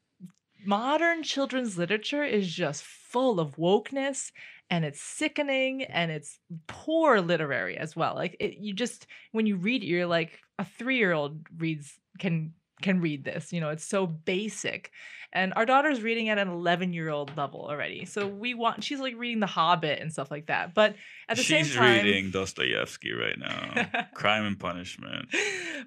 [0.65, 4.31] modern children's literature is just full of wokeness
[4.69, 8.15] and it's sickening and it's poor literary as well.
[8.15, 11.99] Like it, you just when you read it, you're like a three year old reads
[12.19, 13.51] can can read this.
[13.51, 14.91] You know, it's so basic.
[15.33, 18.05] And our daughter's reading at an 11 year old level already.
[18.05, 20.73] So we want, she's like reading The Hobbit and stuff like that.
[20.73, 20.95] But
[21.27, 24.05] at the She's same time, she's reading Dostoevsky right now.
[24.13, 25.27] Crime and Punishment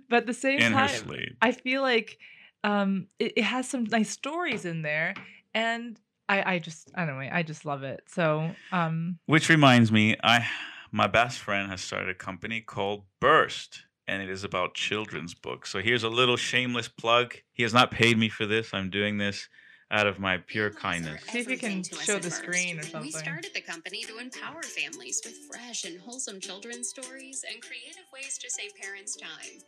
[0.09, 1.37] but at the same in her sleep.
[1.41, 2.19] I feel like
[2.65, 5.15] um, it, it has some nice stories in there.
[5.55, 8.03] And I, I just, I don't know, I just love it.
[8.09, 10.47] So, um, Which reminds me, I
[10.93, 15.71] my best friend has started a company called Burst, and it is about children's books.
[15.71, 17.37] So here's a little shameless plug.
[17.53, 18.75] He has not paid me for this.
[18.75, 19.49] I'm doing this
[19.93, 21.23] out of my pure kindness.
[21.31, 22.43] see if you can everything to us show the first.
[22.43, 23.03] screen or something.
[23.03, 28.05] We started the company to empower families with fresh and wholesome children's stories and creative
[28.13, 29.63] ways to save parents time.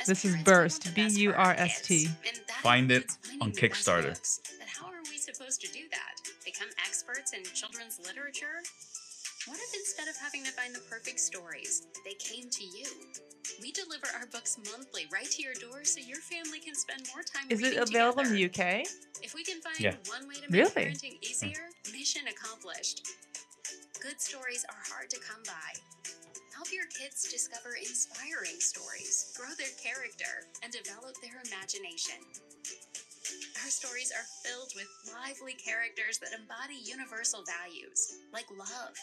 [0.00, 1.98] As This is parents, we Burst, the best for our B-U-R-S-T.
[2.04, 3.10] kids, and that Find it
[3.40, 4.18] on Kickstarter.
[4.58, 6.14] But how are we supposed to do that?
[6.44, 8.60] Become experts in children's literature?
[9.46, 12.86] What if instead of having to find the perfect stories, they came to you?
[13.60, 17.24] We deliver our books monthly right to your door so your family can spend more
[17.26, 18.36] time is it available together.
[18.36, 18.86] in the UK?
[19.20, 19.96] If we can find Yeah.
[20.06, 20.94] one way to make Really?
[20.94, 21.26] parenting hmm.
[21.26, 23.02] easier, mission accomplished.
[24.00, 25.74] Good stories are hard to come by.
[26.54, 32.22] Help your kids discover inspiring stories, grow their character, and develop their imagination.
[33.62, 38.94] Our stories are filled with lively characters that embody universal values like love,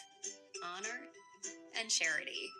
[0.62, 1.08] honor,
[1.78, 2.50] and charity.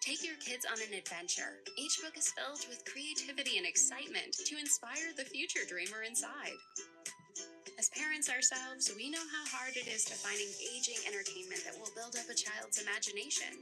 [0.00, 1.62] Take your kids on an adventure.
[1.78, 6.58] Each book is filled with creativity and excitement to inspire the future dreamer inside.
[7.92, 12.16] Parents ourselves, we know how hard it is to find engaging entertainment that will build
[12.16, 13.52] up a child's imagination.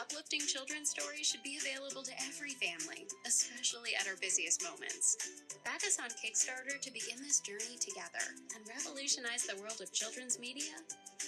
[0.00, 5.16] Uplifting children's stories should be available to every family, especially at our busiest moments.
[5.62, 8.24] Back us on Kickstarter to begin this journey together
[8.56, 10.72] and revolutionize the world of children's media,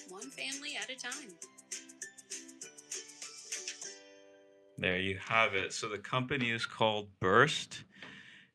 [0.08, 1.36] one family at a time.
[4.78, 5.74] There you have it.
[5.74, 7.84] So the company is called Burst,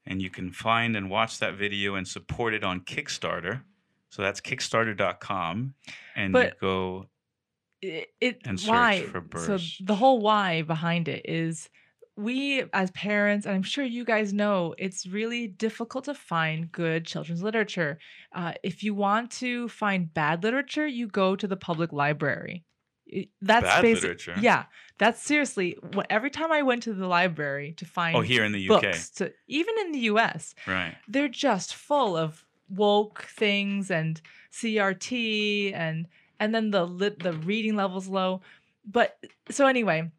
[0.08, 3.62] and you can find and watch that video and support it on Kickstarter.
[4.14, 5.74] So that's kickstarter.com,
[6.16, 7.08] and you go.
[7.82, 11.68] it, it And search why for so the whole why behind it is
[12.16, 17.08] we as parents and i'm sure you guys know it's really difficult to find good
[17.08, 17.98] children's literature
[18.36, 22.64] uh, if you want to find bad literature you go to the public library
[23.42, 24.36] that's Bad basic literature?
[24.40, 24.66] yeah
[25.00, 28.52] that's seriously what every time i went to the library to find Oh, here in
[28.52, 30.96] the UK, books to, even in the us right?
[31.08, 36.08] they're just full of woke things and CRT and
[36.40, 38.42] and then the lit the reading levels low.
[38.86, 39.18] But
[39.50, 40.12] so anyway,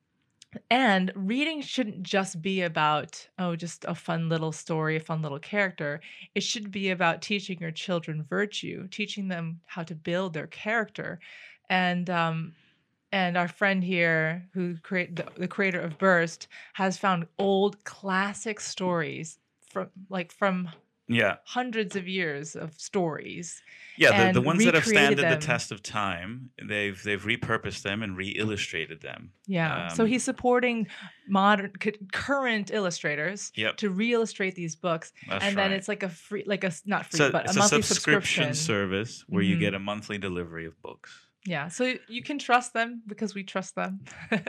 [0.70, 5.38] and reading shouldn't just be about oh just a fun little story, a fun little
[5.38, 6.00] character.
[6.34, 11.20] It should be about teaching your children virtue, teaching them how to build their character.
[11.68, 12.54] And um
[13.12, 18.58] and our friend here who create the, the creator of Burst has found old classic
[18.58, 19.38] stories
[19.68, 20.68] from like from
[21.06, 23.60] Yeah, hundreds of years of stories.
[23.98, 24.32] yeah.
[24.32, 25.38] The, the ones that have standed them.
[25.38, 29.32] the test of time, they've they've repurposed them and re-illustrated them.
[29.46, 29.88] Yeah.
[29.88, 30.86] so Um, he's supporting
[31.28, 35.64] modern c- current illustrators Yep, to re-illustrate these books that's and right.
[35.68, 37.82] then it's like a free like a not free so but it's a a monthly
[37.82, 38.54] subscription, subscription.
[38.54, 39.60] service where you Mhm.
[39.60, 41.10] get a monthly delivery of books.
[41.46, 41.68] Yeah.
[41.68, 44.00] So you can trust them because we trust them.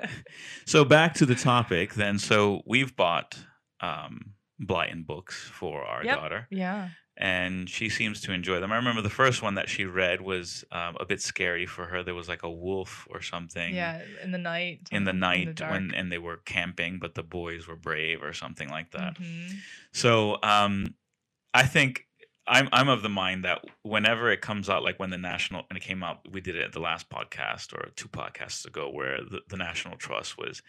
[0.66, 2.18] So back to the topic then.
[2.20, 3.38] So we've bought
[3.82, 4.32] um,
[4.62, 6.16] Blyton books for our Yep.
[6.18, 6.90] daughter, yeah.
[7.18, 8.72] and she seems to enjoy them.
[8.72, 12.04] I remember the first one that she read was um, a bit scary for her.
[12.04, 13.74] There was like a wolf or something.
[13.76, 14.88] Yeah, in the night.
[14.92, 15.72] In the um, night dark.
[15.72, 19.16] when and they were camping, but the boys were brave or something like that.
[19.20, 19.56] Mhm.
[19.94, 20.96] So um,
[21.54, 22.06] I think
[22.48, 25.78] I'm I'm of the mind that whenever it comes out, like when the national and
[25.78, 29.18] it came out, we did it at the last podcast or two podcasts ago, where
[29.20, 30.62] the, the National Trust was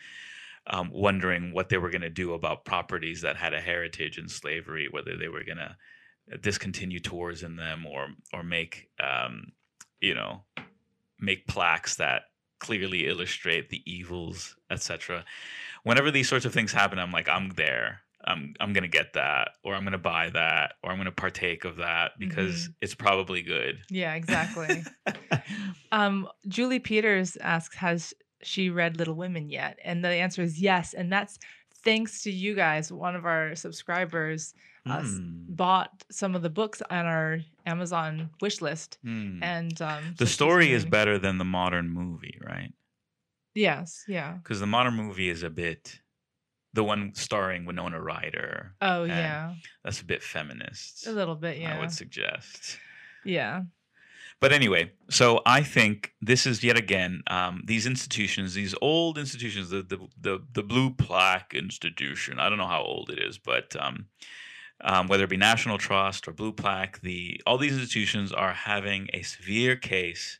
[0.68, 4.28] um, wondering what they were going to do about properties that had a heritage in
[4.28, 5.76] slavery, whether they were going to
[6.40, 9.52] discontinue tours in them or or make um,
[10.00, 10.42] you know
[11.20, 12.22] make plaques that
[12.58, 15.24] clearly illustrate the evils, etc.
[15.84, 18.00] Whenever these sorts of things happen, I'm like, I'm there.
[18.24, 21.76] I'm I'm gonna get that, or I'm gonna buy that, or I'm gonna partake of
[21.76, 23.78] that because it's probably good.
[23.88, 24.82] Yeah, exactly.
[25.92, 29.78] um, Julie Peters asks, has she read Little Women yet?
[29.84, 30.94] And the answer is yes.
[30.94, 31.38] And that's
[31.84, 32.92] thanks to you guys.
[32.92, 34.54] One of our subscribers
[34.86, 35.30] uh, Hmm.
[35.48, 38.98] bought some of the books on our Amazon wish list.
[39.02, 39.42] Hmm.
[39.42, 42.72] And um, The story is better than the modern movie, right?
[43.54, 44.04] Yes.
[44.06, 44.34] Yeah.
[44.34, 46.00] Because the modern movie is a bit
[46.74, 48.74] the one starring Winona Ryder.
[48.82, 49.54] Oh, yeah.
[49.82, 51.06] That's a bit feminist.
[51.06, 51.56] A little bit.
[51.58, 51.74] Yeah.
[51.74, 52.78] I would suggest.
[53.24, 53.62] Yeah.
[54.40, 59.70] But anyway, so I think this is yet again um, these institutions, these old institutions,
[59.70, 62.38] the, the the the blue plaque institution.
[62.38, 64.06] I don't know how old it is, but um,
[64.82, 69.08] um, whether it be National Trust or Blue Plaque, the all these institutions are having
[69.14, 70.38] a severe case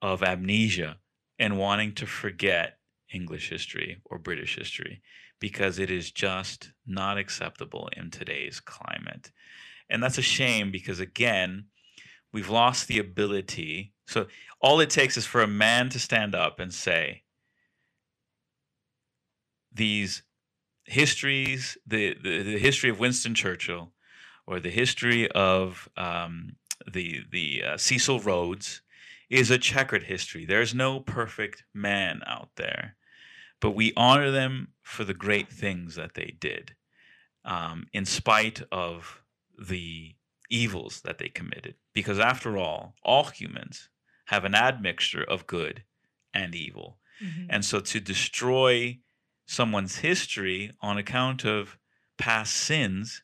[0.00, 0.96] of amnesia
[1.38, 2.78] and wanting to forget
[3.12, 5.02] English history or British history
[5.40, 9.30] because it is just not acceptable in today's climate.
[9.90, 11.66] And that's a shame because, again,
[12.32, 13.92] we've lost the ability.
[14.06, 14.26] So,
[14.60, 17.22] all it takes is for a man to stand up and say,
[19.72, 20.22] these
[20.84, 23.92] histories, the, the, the history of Winston Churchill,
[24.46, 26.56] or the history of um,
[26.90, 28.80] the, the uh, Cecil Rhodes,
[29.30, 30.44] is a checkered history.
[30.46, 32.96] There's no perfect man out there,
[33.60, 36.74] but we honor them for the great things that they did,
[37.44, 39.22] um, in spite of
[39.58, 40.14] the
[40.48, 41.74] evils that they committed.
[41.94, 43.88] Because after all, all humans
[44.26, 45.84] have an admixture of good
[46.34, 46.98] and evil.
[47.22, 47.46] Mhm.
[47.50, 48.98] And so to destroy
[49.46, 51.78] someone's history on account of
[52.18, 53.22] past sins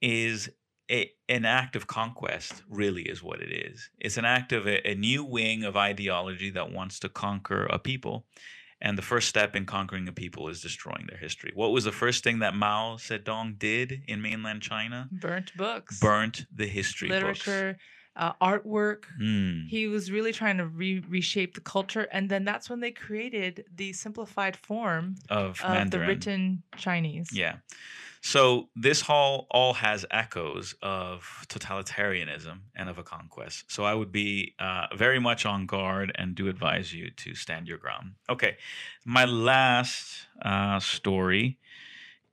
[0.00, 0.50] is
[0.90, 3.90] a, an act of conquest, really, is what it is.
[3.98, 7.78] It's an act of a, a new wing of ideology that wants to conquer a
[7.78, 8.26] people.
[8.80, 11.50] And the first step in conquering a people is destroying their history.
[11.54, 15.08] What was the first thing that Mao Zedong did in mainland China?
[15.10, 17.46] Burnt books, Burnt the history books.
[17.46, 17.78] literature,
[18.16, 19.04] uh, artwork.
[19.18, 19.66] Hmm.
[19.68, 23.64] He was really trying to re- reshape the culture, and then that's when they created
[23.74, 27.30] the simplified form Of of the written Chinese.
[27.32, 27.56] Yeah.
[28.26, 33.70] So this hall all has echoes of totalitarianism and of a conquest.
[33.70, 37.68] So I would be uh, very much on guard and do advise you to stand
[37.68, 38.14] your ground.
[38.28, 38.56] Okay.
[39.04, 41.60] My last uh, story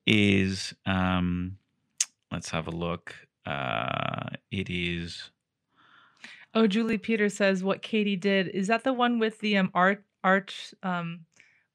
[0.08, 1.60] is um,
[2.32, 3.14] let's have a look.
[3.46, 5.30] Uh, it is
[6.56, 8.48] Oh, Julie Peters says what Katy did.
[8.48, 11.28] Is that the one with the um art art um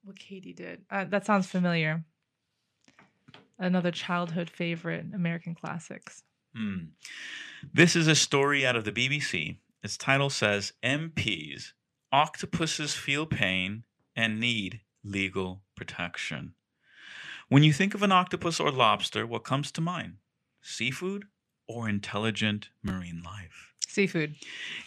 [0.03, 0.83] what Katy did?
[0.91, 2.05] Uh, that sounds familiar.
[3.59, 6.23] Another childhood favorite, American classics.
[6.55, 6.77] Hmm.
[7.73, 9.57] This is a story out of the BBC.
[9.83, 11.73] Its title says MPs,
[12.13, 13.85] octopuses feel pain
[14.15, 16.55] and need legal protection.
[17.49, 20.17] When you think of an octopus or lobster, what comes to mind?
[20.61, 21.25] Seafood
[21.67, 23.73] or intelligent marine life?
[23.87, 24.35] Seafood.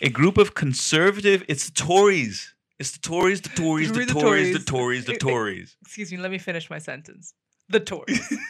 [0.01, 2.53] A group of conservative, it's the Tories.
[2.79, 5.05] It's the Tories, the Tories, the Read the Tories, the Tories.
[5.05, 5.77] Tories, the Tories.
[5.81, 7.33] Excuse me, let me finish my sentence.
[7.71, 8.37] The Tories.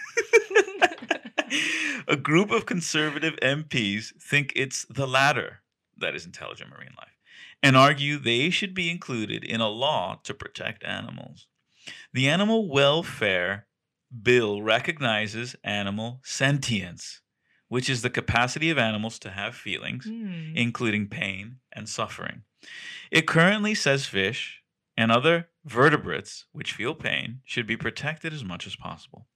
[2.07, 5.61] a group of conservative MPs think it's the latter
[5.97, 7.17] that is intelligent marine life
[7.61, 11.47] and argue they should be included in a law to protect animals.
[12.13, 13.67] The Animal Welfare
[14.23, 17.21] Bill recognizes animal sentience,
[17.67, 20.53] which is the capacity of animals to have feelings, Hmm.
[20.55, 22.43] including pain and suffering.
[23.11, 24.61] It currently says fish
[24.97, 29.27] and other vertebrates which feel pain should be protected as much as possible.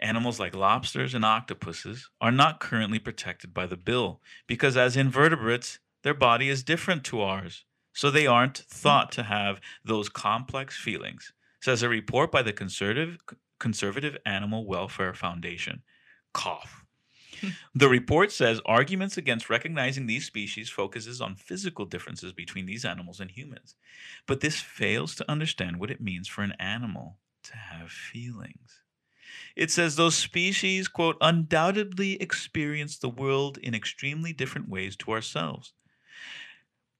[0.00, 5.78] Animals like lobsters and octopuses are not currently protected by the bill because, as invertebrates,
[6.02, 11.32] their body is different to ours, so they aren't thought to have those complex feelings,
[11.60, 13.18] says a report by the Conservative,
[13.58, 15.82] Conservative Animal Welfare Foundation.
[16.32, 16.85] Cough.
[17.74, 23.20] The report says arguments against recognizing these species focuses on physical differences between these animals
[23.20, 23.74] and humans.
[24.26, 28.80] But this fails to understand what it means for an animal to have feelings.
[29.54, 35.72] It says those species, quote, undoubtedly experience the world in extremely different ways to ourselves.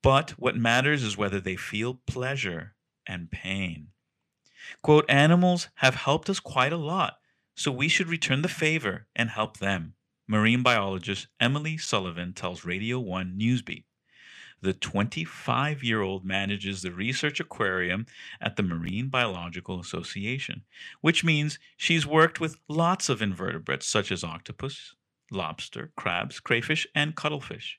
[0.03, 2.75] But what matters is whether they feel pleasure
[3.07, 3.89] and pain.
[4.83, 7.19] Quote, animals have helped us quite a lot,
[7.55, 9.95] so we should return the favor and help them.
[10.29, 13.85] Marine biologist Emily Sullivan tells Radio 1 Newsbeat.
[14.61, 18.07] The 25 year old manages the research aquarium
[18.41, 20.63] at the Marine Biological Association,
[21.01, 24.97] which means she's worked with lots of invertebrates such as octopus,
[25.31, 27.79] lobster, crabs, crayfish, and cuttlefish.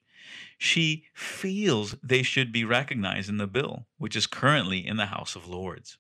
[0.58, 5.36] She feels they should be recognized in the bill, which is currently in the House
[5.36, 5.98] of Lords.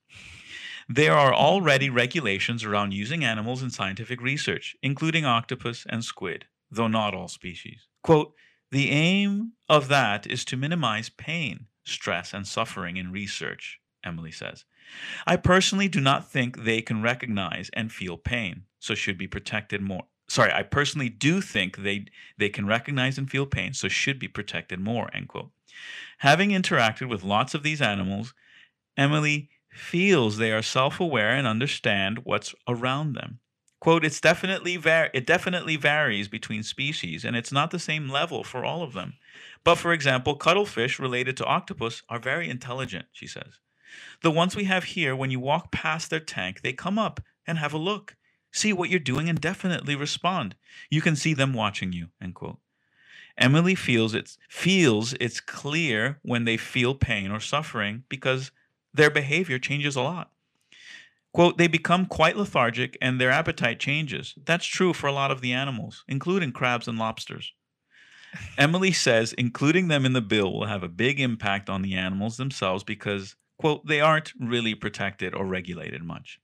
[0.89, 6.87] There are already regulations around using animals in scientific research, including octopus and squid, though
[6.87, 7.87] not all species.
[8.03, 8.33] Quote,
[8.71, 14.65] the aim of that is to minimize pain, stress, and suffering in research, Emily says.
[15.25, 19.81] I personally do not think they can recognize and feel pain, so should be protected
[19.81, 20.03] more.
[20.29, 22.05] Sorry, I personally do think they
[22.37, 25.09] they can recognize and feel pain, so should be protected more.
[25.13, 25.51] End quote.
[26.19, 28.33] Having interacted with lots of these animals,
[28.97, 33.39] Emily feels they are self-aware and understand what's around them.
[33.79, 38.43] Quote, it's definitely var- it definitely varies between species and it's not the same level
[38.43, 39.13] for all of them.
[39.63, 43.59] But for example, cuttlefish related to octopus are very intelligent, she says.
[44.21, 47.57] The ones we have here, when you walk past their tank, they come up and
[47.59, 48.15] have a look,
[48.51, 50.55] see what you're doing, and definitely respond.
[50.89, 52.07] You can see them watching you.
[52.21, 52.57] End quote.
[53.37, 58.51] Emily feels it's feels it's clear when they feel pain or suffering because
[58.93, 60.31] their behavior changes a lot.
[61.33, 64.33] Quote, they become quite lethargic and their appetite changes.
[64.43, 67.53] That's true for a lot of the animals, including crabs and lobsters.
[68.57, 72.37] Emily says including them in the bill will have a big impact on the animals
[72.37, 76.39] themselves because, quote, they aren't really protected or regulated much.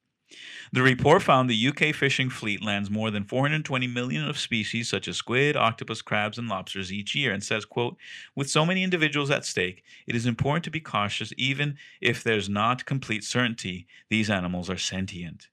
[0.71, 5.07] The report found the UK fishing fleet lands more than 420 million of species such
[5.07, 7.97] as squid, octopus, crabs, and lobsters each year and says, quote,
[8.35, 12.49] with so many individuals at stake, it is important to be cautious even if there's
[12.49, 15.49] not complete certainty these animals are sentient.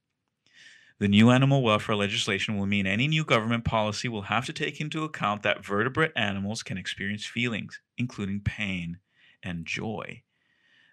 [1.01, 4.81] The new animal welfare legislation will mean any new government policy will have to take
[4.83, 8.99] into account that vertebrate animals can experience feelings, including pain
[9.43, 10.23] and joy.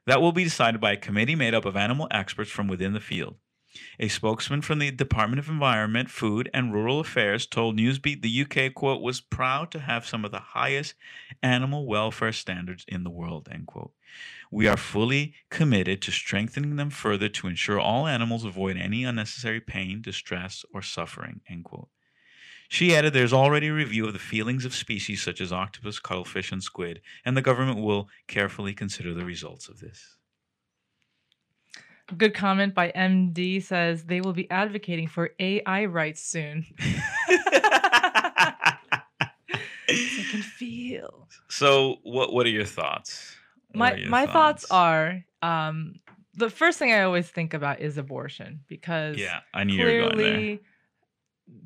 [0.06, 3.02] That will be decided by a committee made up of animal experts from within the
[3.02, 3.36] field.
[4.00, 8.74] A spokesman from the Department of Environment, Food and Rural Affairs told Newsbeat the UK
[8.74, 10.96] quote was proud to have some of the highest
[11.42, 13.94] animal welfare standards in the world end quote.
[14.52, 19.60] We are fully committed to strengthening them further to ensure all animals avoid any unnecessary
[19.60, 21.90] pain, distress, or suffering end quote.
[22.70, 26.52] She added there's already a review of the feelings of species such as octopus, cuttlefish,
[26.52, 30.17] and squid, and the government will carefully consider the results of this.
[32.16, 36.66] Good comment by MD says they will be advocating for AI rights soon.
[39.90, 41.28] I can feel.
[41.50, 43.36] So, what what are your thoughts?
[43.74, 45.96] What My your my thoughts are um
[46.34, 49.94] the first thing I always think about is abortion because Yeah, I knew you were
[49.94, 50.34] going there.
[50.34, 50.62] clearly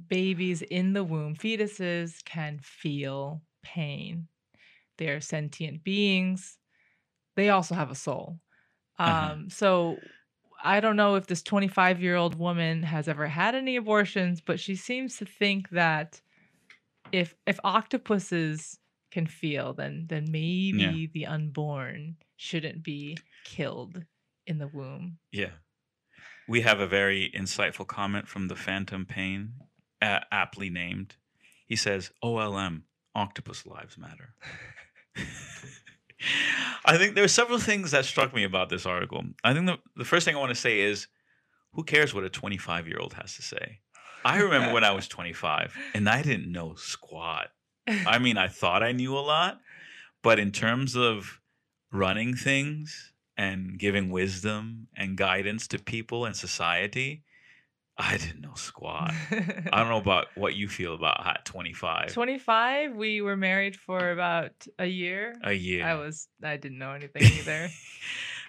[0.07, 4.27] babies in the womb, fetuses can feel pain.
[4.97, 6.57] They're sentient beings.
[7.35, 8.39] They also have a soul.
[8.99, 9.35] Um, Uh-huh.
[9.49, 9.97] so
[10.63, 14.59] I don't know if this 25 year old woman has ever had any abortions, but
[14.59, 16.21] she seems to think that
[17.11, 18.79] if if octopuses
[19.11, 24.05] can feel, then then maybe the unborn shouldn't be killed
[24.47, 25.17] in the womb.
[25.31, 25.51] Yeah.
[26.47, 29.53] We have a very insightful comment from the Phantom Pain,
[30.01, 31.15] uh, aptly named.
[31.67, 32.81] He says, OLM,
[33.15, 34.33] octopus lives matter.
[36.85, 39.23] I think there are several things that struck me about this article.
[39.43, 41.07] I think the, the first thing I want to say is
[41.73, 43.79] who cares what a 25 year old has to say?
[44.23, 47.49] I remember when I was 25 and I didn't know squat.
[47.87, 49.59] I mean, I thought I knew a lot,
[50.21, 51.39] but in terms of
[51.91, 57.23] running things and giving wisdom and guidance to people and society,
[57.97, 59.13] I didn't know squat.
[59.31, 62.13] I don't know about what you feel about at 25.
[62.13, 65.35] 25, we were married for about a year.
[65.43, 65.85] A year.
[65.85, 67.69] I was I didn't know anything either.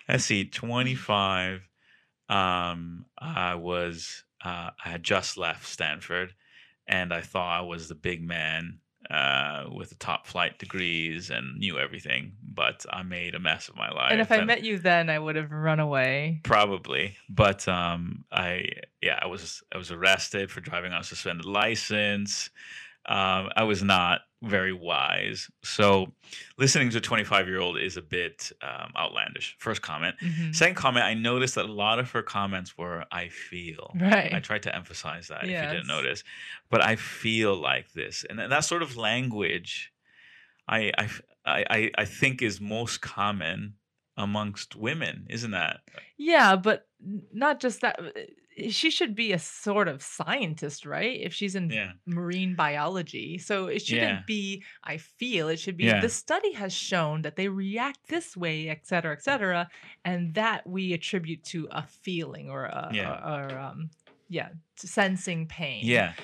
[0.08, 1.68] Let's see, 25.
[2.28, 6.34] Um, I was, uh, I had just left Stanford
[6.86, 8.78] and I thought I was the big man
[9.12, 13.76] uh, with the top flight degrees and knew everything, but I made a mess of
[13.76, 14.10] my life.
[14.10, 16.40] and if I met you then, I would have run away.
[16.44, 18.68] Probably, but um, I
[19.02, 22.48] yeah, I was I was arrested for driving on a suspended license.
[23.04, 26.12] Um, I was not very wise, so
[26.58, 29.54] listening to a 25 year old is a bit um, outlandish.
[29.58, 30.16] First comment.
[30.20, 30.54] Mhm.
[30.54, 31.04] Second comment.
[31.06, 34.32] I noticed that a lot of her comments were "I feel." Right.
[34.34, 36.24] I tried to emphasize that if you didn't notice,
[36.70, 39.92] but I feel like this, and that sort of language,
[40.68, 41.08] I I
[41.44, 43.74] I I- I think is most common
[44.16, 45.80] amongst women, isn't that?
[46.18, 46.86] Yeah, but
[47.32, 47.98] not just that.
[48.58, 51.20] Uh, She should be a sort of scientist, right?
[51.20, 51.92] If she's in Yeah.
[52.06, 53.38] marine biology.
[53.38, 54.22] So it shouldn't Yeah.
[54.26, 56.00] be, I feel, it should be, Yeah.
[56.00, 59.68] the study has shown that they react this way, et cetera, et cetera.
[60.04, 63.10] And that we attribute to a feeling or, a, Yeah.
[63.12, 63.90] or, or um,
[64.28, 65.84] yeah, sensing pain.
[65.84, 66.14] Yeah.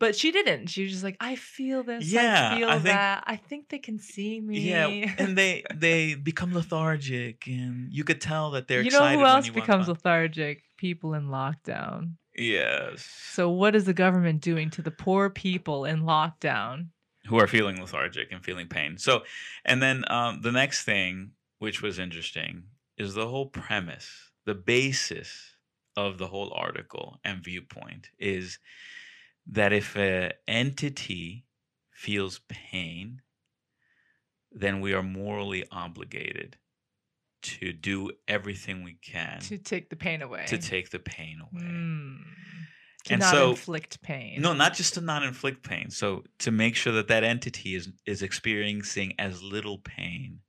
[0.00, 0.66] But she didn't.
[0.66, 2.04] She was just like, I feel this.
[2.12, 3.24] Yeah, I feel I think- that.
[3.28, 4.58] I think they can see me.
[4.68, 4.88] Yeah,
[5.18, 9.48] and they they become lethargic, and you could tell that they're you know who else
[9.48, 10.63] becomes lethargic?
[10.76, 12.14] People in lockdown.
[12.36, 16.88] Yes, So what is the government doing to the poor people in lockdown?
[17.26, 18.98] who are feeling lethargic and feeling pain.
[18.98, 19.22] So,
[19.64, 22.64] and then um, the next thing, which was interesting,
[22.98, 25.56] is the whole premise, the basis
[25.96, 28.58] of the whole article and viewpoint is
[29.46, 31.46] that if an entity
[31.92, 33.22] feels pain,
[34.52, 36.58] then we are morally obligated
[37.44, 40.44] to do everything we can To take the pain away.
[40.48, 41.62] to take the pain away.
[41.62, 42.16] Hmm.
[43.06, 44.40] To and not so inflict pain.
[44.40, 45.90] no, not just to not inflict pain.
[45.90, 50.40] So to make sure that that entity is is experiencing as little pain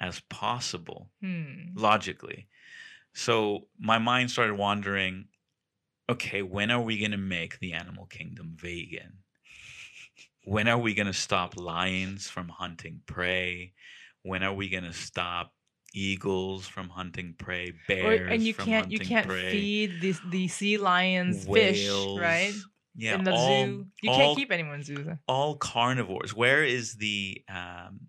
[0.00, 1.74] as possible Hmm.
[1.74, 2.46] logically.
[3.14, 5.26] So my mind started wandering,
[6.08, 9.24] okay, when are we going to make the animal kingdom vegan?
[10.44, 13.72] When are we going to stop lions from hunting prey?
[14.22, 15.52] When are we going to stop
[15.94, 20.48] eagles from hunting prey, bears, Or, and you can't you can't prey, feed the the
[20.48, 21.76] sea lions whales?
[21.76, 22.52] fish, right?
[22.96, 23.86] Yeah, In the all, zoo.
[24.02, 25.06] You all can't keep anyone in zoos.
[25.28, 26.34] all carnivores.
[26.34, 28.00] Where is the um,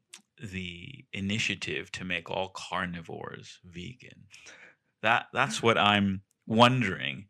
[0.41, 4.25] the initiative to make all carnivores vegan?
[5.03, 7.27] That that's what I'm wondering.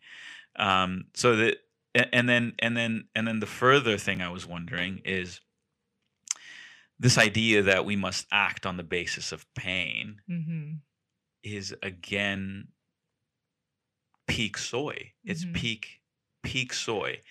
[0.56, 1.58] Um, so that
[2.14, 5.42] and then and then and then the further thing I was wondering is
[7.00, 10.74] this idea that we must act on the basis of pain hmm
[11.42, 12.68] is again
[14.28, 15.14] peak soy.
[15.24, 15.54] It's Mhm.
[15.56, 16.02] peak
[16.44, 17.22] peak soy.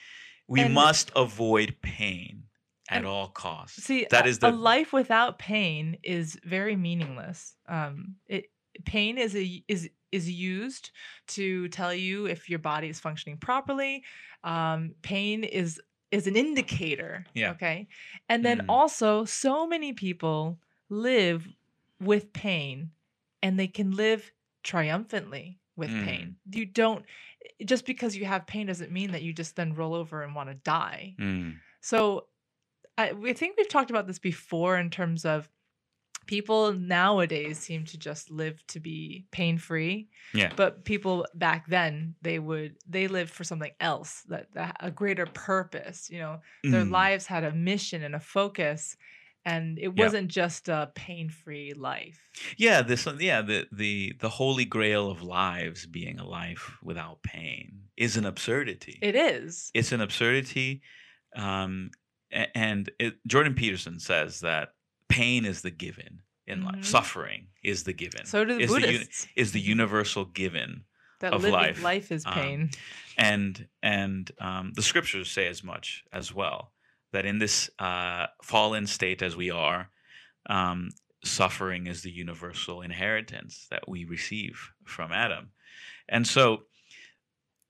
[0.46, 2.44] We And- must avoid pain
[2.90, 3.82] at all costs.
[3.84, 7.54] See, that is a, the a life without pain is very meaningless.
[7.68, 8.46] Um, it
[8.84, 10.90] pain is a is is used
[11.26, 14.04] to tell you if your body is functioning properly.
[14.42, 15.78] Um, pain is
[16.10, 17.24] is an indicator.
[17.34, 17.50] Yeah.
[17.52, 17.88] Okay.
[18.28, 18.66] And then Mm.
[18.68, 20.58] also, so many people
[20.88, 21.46] live
[22.00, 22.92] with pain,
[23.42, 24.32] and they can live
[24.62, 26.04] triumphantly with Mm.
[26.04, 26.36] pain.
[26.50, 27.04] You don't
[27.64, 30.48] just because you have pain doesn't mean that you just then roll over and want
[30.50, 31.14] to die.
[31.18, 32.28] Mm, So
[32.96, 35.48] I we think we've talked about this before in terms of
[36.28, 40.08] people nowadays seem to just live to be pain free.
[40.32, 40.52] Yeah.
[40.54, 45.26] But people back then they would they lived for something else that, that a greater
[45.26, 46.08] purpose.
[46.08, 46.92] You know, their Mm.
[46.92, 48.96] lives had a mission and a focus,
[49.44, 52.28] and it wasn't just a pain free life.
[52.56, 57.88] yeah, this yeah the the the holy grail of lives being a life without pain
[57.96, 58.98] is an absurdity.
[59.02, 59.70] It is.
[59.74, 60.82] it's an absurdity,
[61.34, 61.90] um,
[62.30, 64.74] and it, Jordan Peterson says that
[65.08, 66.64] pain is the given in Mhm.
[66.72, 66.84] life.
[66.84, 68.24] Suffering is the given.
[68.26, 69.26] So do the is the, Buddhists.
[69.36, 70.84] is the universal given
[71.20, 72.70] that of life, life is um, pain.
[73.16, 76.72] and and um, the scriptures say as much as well
[77.12, 79.90] that in this uh, fallen state as we are
[80.48, 80.90] um,
[81.24, 85.50] suffering is the universal inheritance that we receive from adam
[86.08, 86.62] and so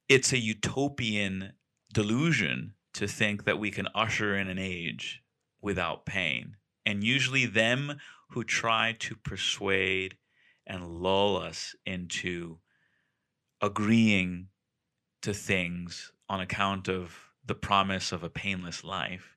[0.09, 1.53] it's a utopian
[1.93, 5.23] delusion to think that we can usher in an age
[5.63, 6.57] without pain
[6.89, 8.01] and usually them
[8.31, 10.17] who try to persuade
[10.67, 12.61] and lull us into
[13.61, 14.49] agreeing
[15.23, 19.37] to things on account of the promise of a painless life,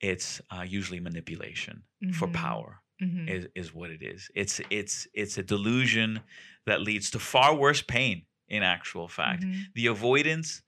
[0.00, 1.82] it's uh, usually manipulation
[2.12, 2.34] for Mhm.
[2.34, 2.82] power.
[3.02, 3.28] Mhm.
[3.28, 4.30] Is, is what it is.
[4.34, 6.20] It's it's it's a delusion
[6.66, 8.26] that leads to far worse pain.
[8.48, 9.72] In actual fact, Mhm.
[9.74, 10.62] the avoidance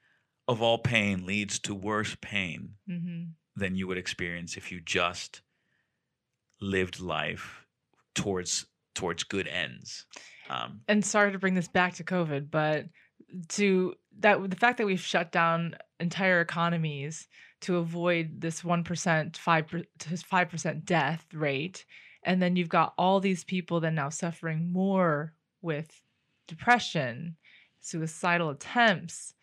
[0.47, 3.35] of all pain leads to worse pain Mhm.
[3.57, 5.43] than you would experience if you just
[6.61, 7.67] lived life
[8.15, 10.07] towards towards good ends.
[10.49, 12.87] Um, and sorry to bring this back to COVID, but
[13.49, 17.29] to that the fact that we've shut down entire economies
[17.63, 21.85] to avoid this one percent, five to five percent death rate,
[22.25, 26.03] and then you've got all these people then now suffering more with
[26.49, 27.37] depression,
[27.81, 29.35] suicidal attempts,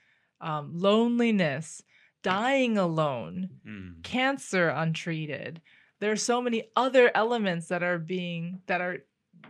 [0.42, 1.82] um, loneliness,
[2.24, 5.62] dying alone, mm, cancer untreated.
[6.00, 8.98] There are so many other elements that are being that are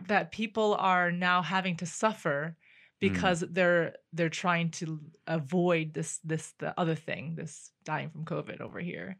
[0.06, 2.56] that people are now having to suffer
[3.00, 8.60] because they're they're trying to avoid this this the other thing this dying from covid
[8.60, 9.16] over here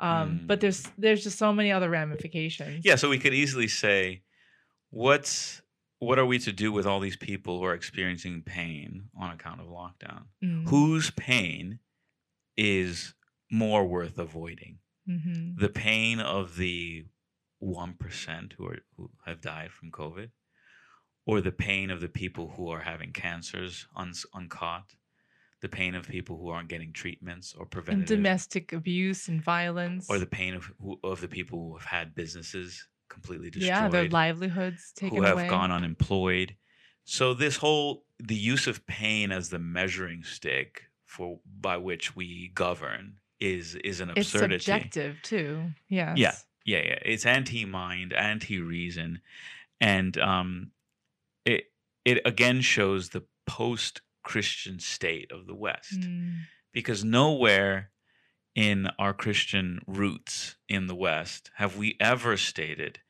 [0.00, 0.60] um but Mm.
[0.62, 4.22] there's there's just so many other ramifications yeah, so we could easily say,
[4.90, 5.62] what's
[6.00, 9.60] what are we to do with all these people who are experiencing pain on account
[9.60, 10.24] of lockdown?
[10.42, 11.78] Mm, Whose pain
[12.56, 13.14] is
[13.50, 14.78] more worth avoiding?
[15.08, 15.58] Mhm.
[15.58, 17.06] The pain of the
[17.58, 20.30] one percent who are who have died from COVID,
[21.26, 24.96] or the pain of the people who are having cancers uns uncaught,
[25.60, 30.18] the pain of people who aren't getting treatments or and domestic abuse and violence or
[30.18, 30.72] the pain of
[31.02, 35.30] of the people who have had businesses completely destroyed, yeah their livelihoods taken away.
[35.30, 36.56] who have away gone unemployed.
[37.04, 42.50] So this whole the use of pain as the measuring stick for by which we
[42.54, 44.54] govern is is an absurdity.
[44.56, 46.34] it's subjective too yes Yeah,
[46.64, 46.98] yeah, yeah.
[47.04, 49.20] It's anti-mind, anti-reason,
[49.80, 50.70] and um,
[51.44, 51.64] it
[52.04, 56.38] it again shows the post-Christian state of the West Mm,
[56.72, 57.90] because nowhere
[58.54, 63.00] in our Christian roots in the West have we ever stated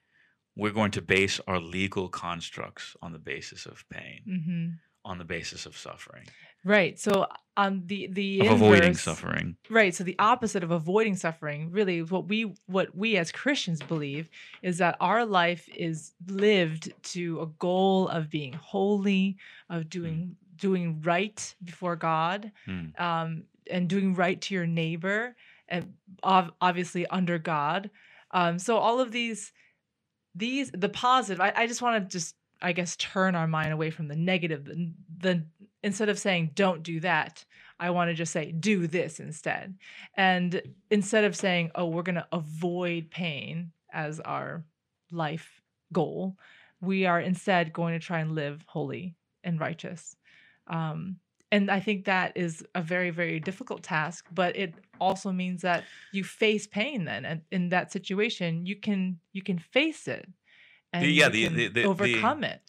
[0.57, 4.23] we're going to base our legal constructs on the basis of pain.
[4.27, 4.79] mhm.
[5.05, 6.25] On the basis of suffering,
[6.67, 6.99] Right.
[6.99, 7.27] So
[7.59, 9.57] on the the of avoiding suffering.
[9.69, 9.95] Right.
[9.95, 14.29] So the opposite of avoiding suffering, really, what we what we as Christians believe
[14.63, 19.37] is that our life is lived to a goal of being holy,
[19.69, 22.87] of doing doing right before God, Hmm.
[22.99, 25.37] um, and doing right to your neighbor,
[25.69, 27.91] and ov- obviously under God.
[28.31, 29.53] Um, so all of these
[30.35, 31.41] these the positive.
[31.43, 34.65] I, I just want to just I guess turn our mind away from the negative.
[34.65, 35.45] The, the
[35.83, 37.45] instead of saying don't do that,
[37.79, 39.77] I want to just say do this instead.
[40.17, 44.65] And instead of saying oh we're going to avoid pain as our
[45.13, 45.61] life
[45.93, 46.37] goal,
[46.81, 49.15] we are instead going to try and live holy
[49.45, 50.17] and righteous.
[50.67, 51.17] Um,
[51.53, 55.85] and I think that is a very, very difficult task, but it also means that
[56.13, 60.27] you face pain then and in that situation you can you can face it
[60.95, 62.61] and yeah, you the- the- the- overcome the- it.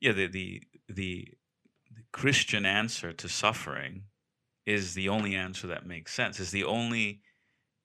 [0.00, 1.28] Yeah, the, the the
[1.90, 4.04] the Christian answer to suffering
[4.66, 6.40] is the only answer that makes sense.
[6.40, 7.22] Is the only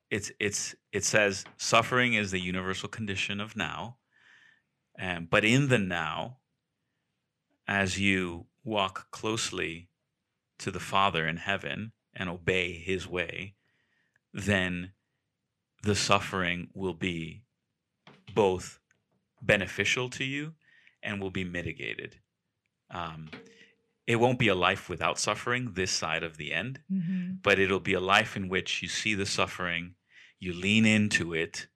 [0.10, 3.98] it's it's it says suffering is the universal condition of now,
[4.98, 6.38] and but in the now,
[7.68, 9.90] as you walk closely
[10.60, 13.56] to the Father in heaven and obey His way,
[14.34, 14.94] then
[15.84, 17.44] the suffering will be
[18.34, 18.80] both
[19.42, 20.56] beneficial to you
[21.04, 22.20] and will be mitigated.
[22.90, 23.30] Um,
[24.06, 27.42] it won't be a life without suffering this side of the end, Mhm.
[27.42, 29.96] but it'll be a life in which you see the suffering,
[30.40, 31.68] you lean into it,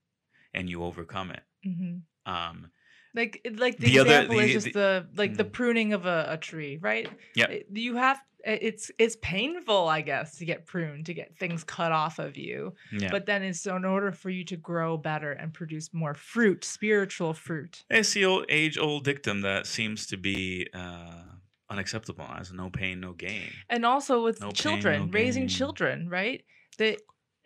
[0.53, 1.43] and you overcome it.
[1.65, 2.03] Mhm.
[2.25, 2.71] Um,
[3.13, 5.51] Like like the, The other- example the- is just the- the like the Mm.
[5.51, 7.09] pruning of a, a tree, right?
[7.35, 7.47] Yeah.
[7.71, 12.17] You have it's it's painful, I guess, to get pruned, to get things cut off
[12.17, 12.73] of you.
[12.91, 13.09] yeah.
[13.11, 17.33] But then it's in order for you to grow better and produce more fruit, spiritual
[17.35, 17.83] fruit.
[17.89, 21.21] It's the old age old dictum that seems to be uh,
[21.69, 23.51] unacceptable as no pain, no gain.
[23.69, 25.49] and also with No pain, children no raising gain.
[25.49, 26.43] children right
[26.79, 26.97] they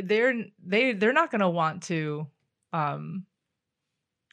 [0.01, 0.33] they're
[0.65, 2.27] they they're not going to want to
[2.73, 3.25] um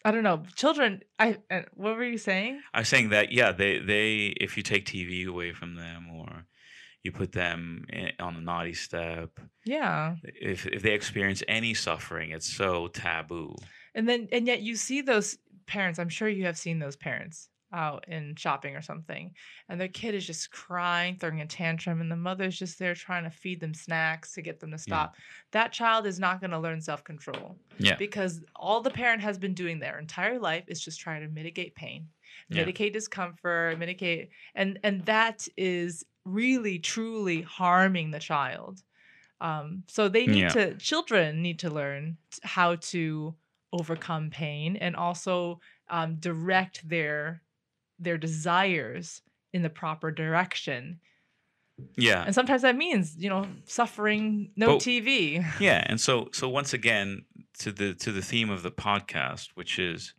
[0.05, 1.37] i don't know children i
[1.75, 2.61] what were you saying?
[2.75, 6.47] I was saying that yeah, they they if you take TV away from them or
[7.03, 9.31] you put them in, on a naughty step,
[9.65, 10.15] yeah.
[10.25, 13.57] if if they experience any suffering, it's so taboo.
[13.95, 17.49] and then and yet you see those parents i'm sure you have seen those parents
[17.73, 19.35] out in shopping or something
[19.69, 23.25] and their kid is just crying throwing a tantrum and the mother's just there trying
[23.25, 25.17] to feed them snacks to get them to stop
[25.53, 27.97] that child is not going to learn self-control Yeah.
[27.97, 31.75] because all the parent has been doing their entire life is just trying to mitigate
[31.75, 32.09] pain
[32.49, 32.61] Yeah.
[32.61, 38.83] mitigate discomfort mitigate and and that is really truly harming the child
[39.41, 40.49] um, so they need Yeah.
[40.51, 43.35] to children need to learn how to
[43.73, 45.59] overcome pain and also
[45.89, 47.43] um, direct their
[48.03, 49.23] their desires
[49.53, 51.01] in the proper direction
[51.97, 52.23] Yeah.
[52.25, 56.73] and sometimes that means you know suffering no But- tv Yeah, and so so once
[56.73, 57.25] again
[57.61, 60.15] to the to the theme of the podcast, which is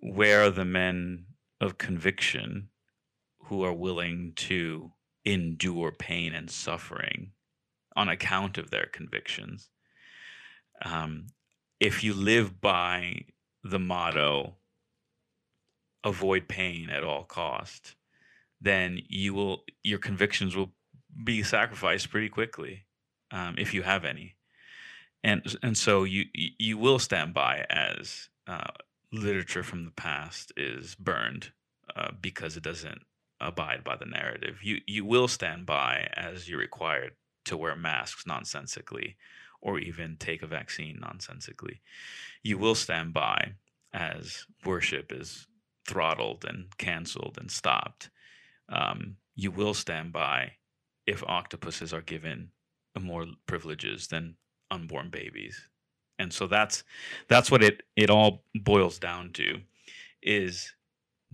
[0.00, 1.26] where are the men
[1.60, 2.68] of conviction
[3.46, 4.92] who are willing to
[5.24, 7.32] endure pain and suffering
[7.96, 9.68] on account of their convictions?
[10.84, 11.26] Um,
[11.80, 13.24] if you live by
[13.64, 14.54] the motto
[16.04, 17.94] avoid pain at all cost,
[18.60, 20.72] then you will your convictions will
[21.24, 22.84] be sacrificed pretty quickly
[23.30, 24.36] um, if you have any,
[25.22, 28.72] and and so you you will stand by as uh,
[29.12, 31.52] literature from the past is burned
[31.96, 33.02] uh, because it doesn't
[33.40, 34.60] abide by the narrative.
[34.62, 37.12] You you will stand by as you're required
[37.46, 39.16] to wear masks nonsensically,
[39.60, 41.80] or even take a vaccine nonsensically.
[42.42, 43.54] You will stand by
[43.92, 45.46] as worship is
[45.88, 48.10] throttled and canceled and stopped.
[48.68, 50.52] Um, you will stand by
[51.06, 52.50] if octopuses are given
[53.00, 54.36] more privileges than
[54.70, 55.68] unborn babies.
[56.18, 56.84] And so that's
[57.28, 59.60] that's what it it all boils down to
[60.22, 60.74] is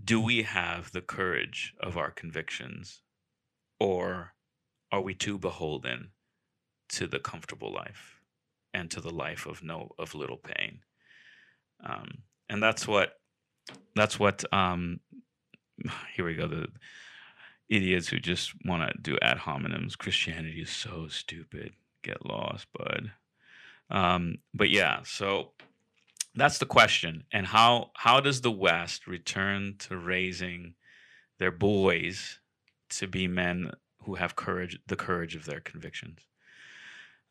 [0.03, 3.01] do we have the courage of our convictions
[3.79, 4.33] or
[4.91, 6.11] are we too beholden
[6.89, 8.21] to the comfortable life
[8.73, 10.79] and to the life of no of little pain
[11.83, 12.19] um,
[12.49, 13.13] and that's what
[13.95, 14.99] that's what um,
[16.15, 16.67] here we go the
[17.69, 19.97] idiots who just want to do ad hominems.
[19.97, 21.73] Christianity is so stupid.
[22.03, 23.11] Get lost bud.
[23.89, 25.51] Um, but yeah so
[26.35, 27.23] that's the question.
[27.31, 30.75] And how how does the west return to raising
[31.39, 32.39] their boys
[32.89, 33.71] to be men
[34.03, 36.19] who have courage the courage of their convictions?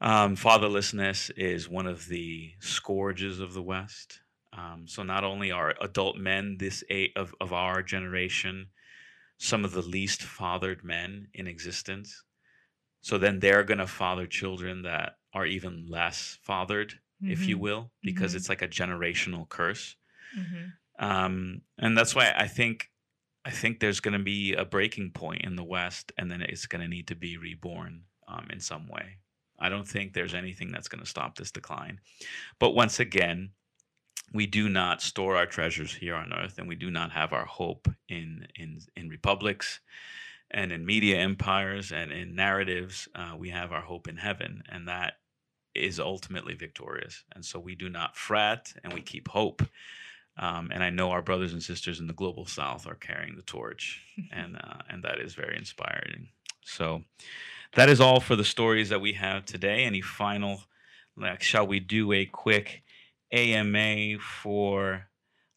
[0.01, 4.21] Um, fatherlessness is one of the scourges of the west
[4.55, 8.71] um, so not only are adult men this a of, of our generation
[9.39, 12.25] some of the least fathered men in existence.
[13.03, 17.61] So then they're going to father children that are even less fathered, if you Mhm.
[17.61, 18.37] will, because Mhm.
[18.37, 19.97] it's like a generational curse.
[20.33, 20.79] Mhm.
[20.99, 22.91] Um, and that's why I think
[23.47, 26.67] I think there's going to be a breaking point in the West, and then it's
[26.67, 29.19] going to need to be reborn um, in some way.
[29.59, 32.01] I don't think there's anything that's going to stop this decline.
[32.59, 33.53] But once again,
[34.33, 37.47] we do not store our treasures here on earth, and we do not have our
[37.47, 39.81] hope in in in republics
[40.51, 43.09] and in media empires and in narratives.
[43.15, 45.15] Uh, we have our hope in heaven, and that
[45.75, 47.25] is ultimately victorious.
[47.35, 49.63] And so we do not fret, and we keep hope.
[50.37, 53.43] Um, and I know our brothers and sisters in the global south are carrying the
[53.43, 54.03] torch,
[54.33, 56.29] and uh, and that is very inspiring.
[56.65, 57.03] So
[57.75, 59.85] that is all for the stories that we have today.
[59.85, 60.63] Any final,
[61.17, 62.84] like, shall we do a quick
[63.35, 65.09] AMA for?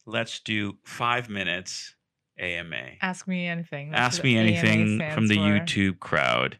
[0.06, 1.94] Let's do five minutes
[2.38, 2.76] AMA.
[3.02, 3.90] Ask me anything.
[3.90, 5.40] That's Ask me anything from the for.
[5.42, 6.58] YouTube crowd.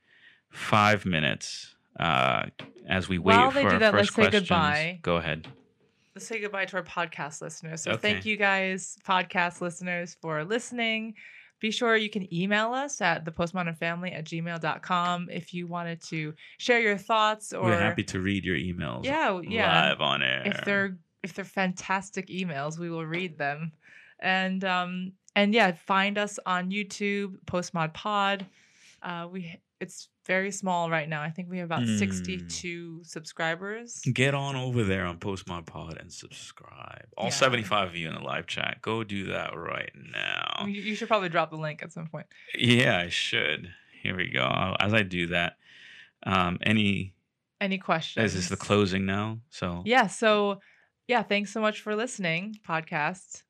[0.50, 1.74] Five minutes.
[1.98, 2.46] Uh,
[2.88, 4.42] as we wait While for they do our that, first let's say questions.
[4.48, 4.98] goodbye.
[5.02, 5.48] Go ahead.
[6.14, 7.82] Let's say goodbye to our podcast listeners.
[7.82, 8.00] So Okay.
[8.12, 11.14] thank you guys, podcast listeners, for listening.
[11.60, 16.34] Be sure you can email us at the postmodernfamily at gmail.com if you wanted to
[16.58, 19.04] share your thoughts or We're happy to read your emails.
[19.04, 19.88] Yeah, yeah.
[19.90, 20.42] Live on air.
[20.46, 23.72] if they're if they're fantastic emails, we will read them.
[24.20, 28.46] And um and yeah, find us on YouTube, Postmod Pod.
[29.02, 31.22] Uh we it's very small right now.
[31.22, 31.98] I think we have about Mm.
[31.98, 34.00] 62 subscribers.
[34.12, 37.06] Get on over there on Postmod Pod and subscribe.
[37.16, 37.30] All Yeah.
[37.30, 40.66] 75 of you in the live chat, go do that right now.
[40.66, 42.26] You, you should probably drop the link at some point.
[42.56, 43.72] Yeah, I should.
[44.02, 44.76] Here we go.
[44.80, 45.56] As I do that,
[46.24, 47.14] um, any
[47.60, 48.24] Any questions?
[48.26, 49.38] is this the closing now?
[49.50, 50.60] So Yeah, so
[51.08, 53.42] yeah, thanks so much for listening, podcast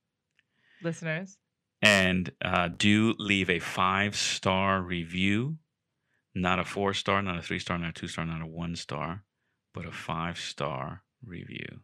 [0.82, 1.36] listeners.
[1.82, 5.58] and uh, do leave a five star review,
[6.34, 8.74] not a four star, not a three star, not a two star, not a one
[8.76, 9.24] star,
[9.74, 11.80] but a five star review.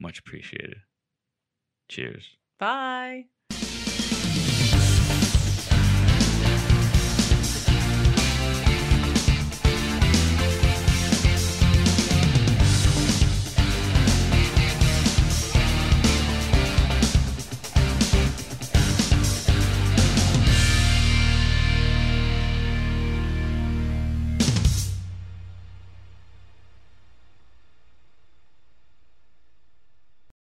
[0.00, 0.76] Much appreciated.
[1.88, 2.36] Cheers.
[2.58, 3.24] Bye.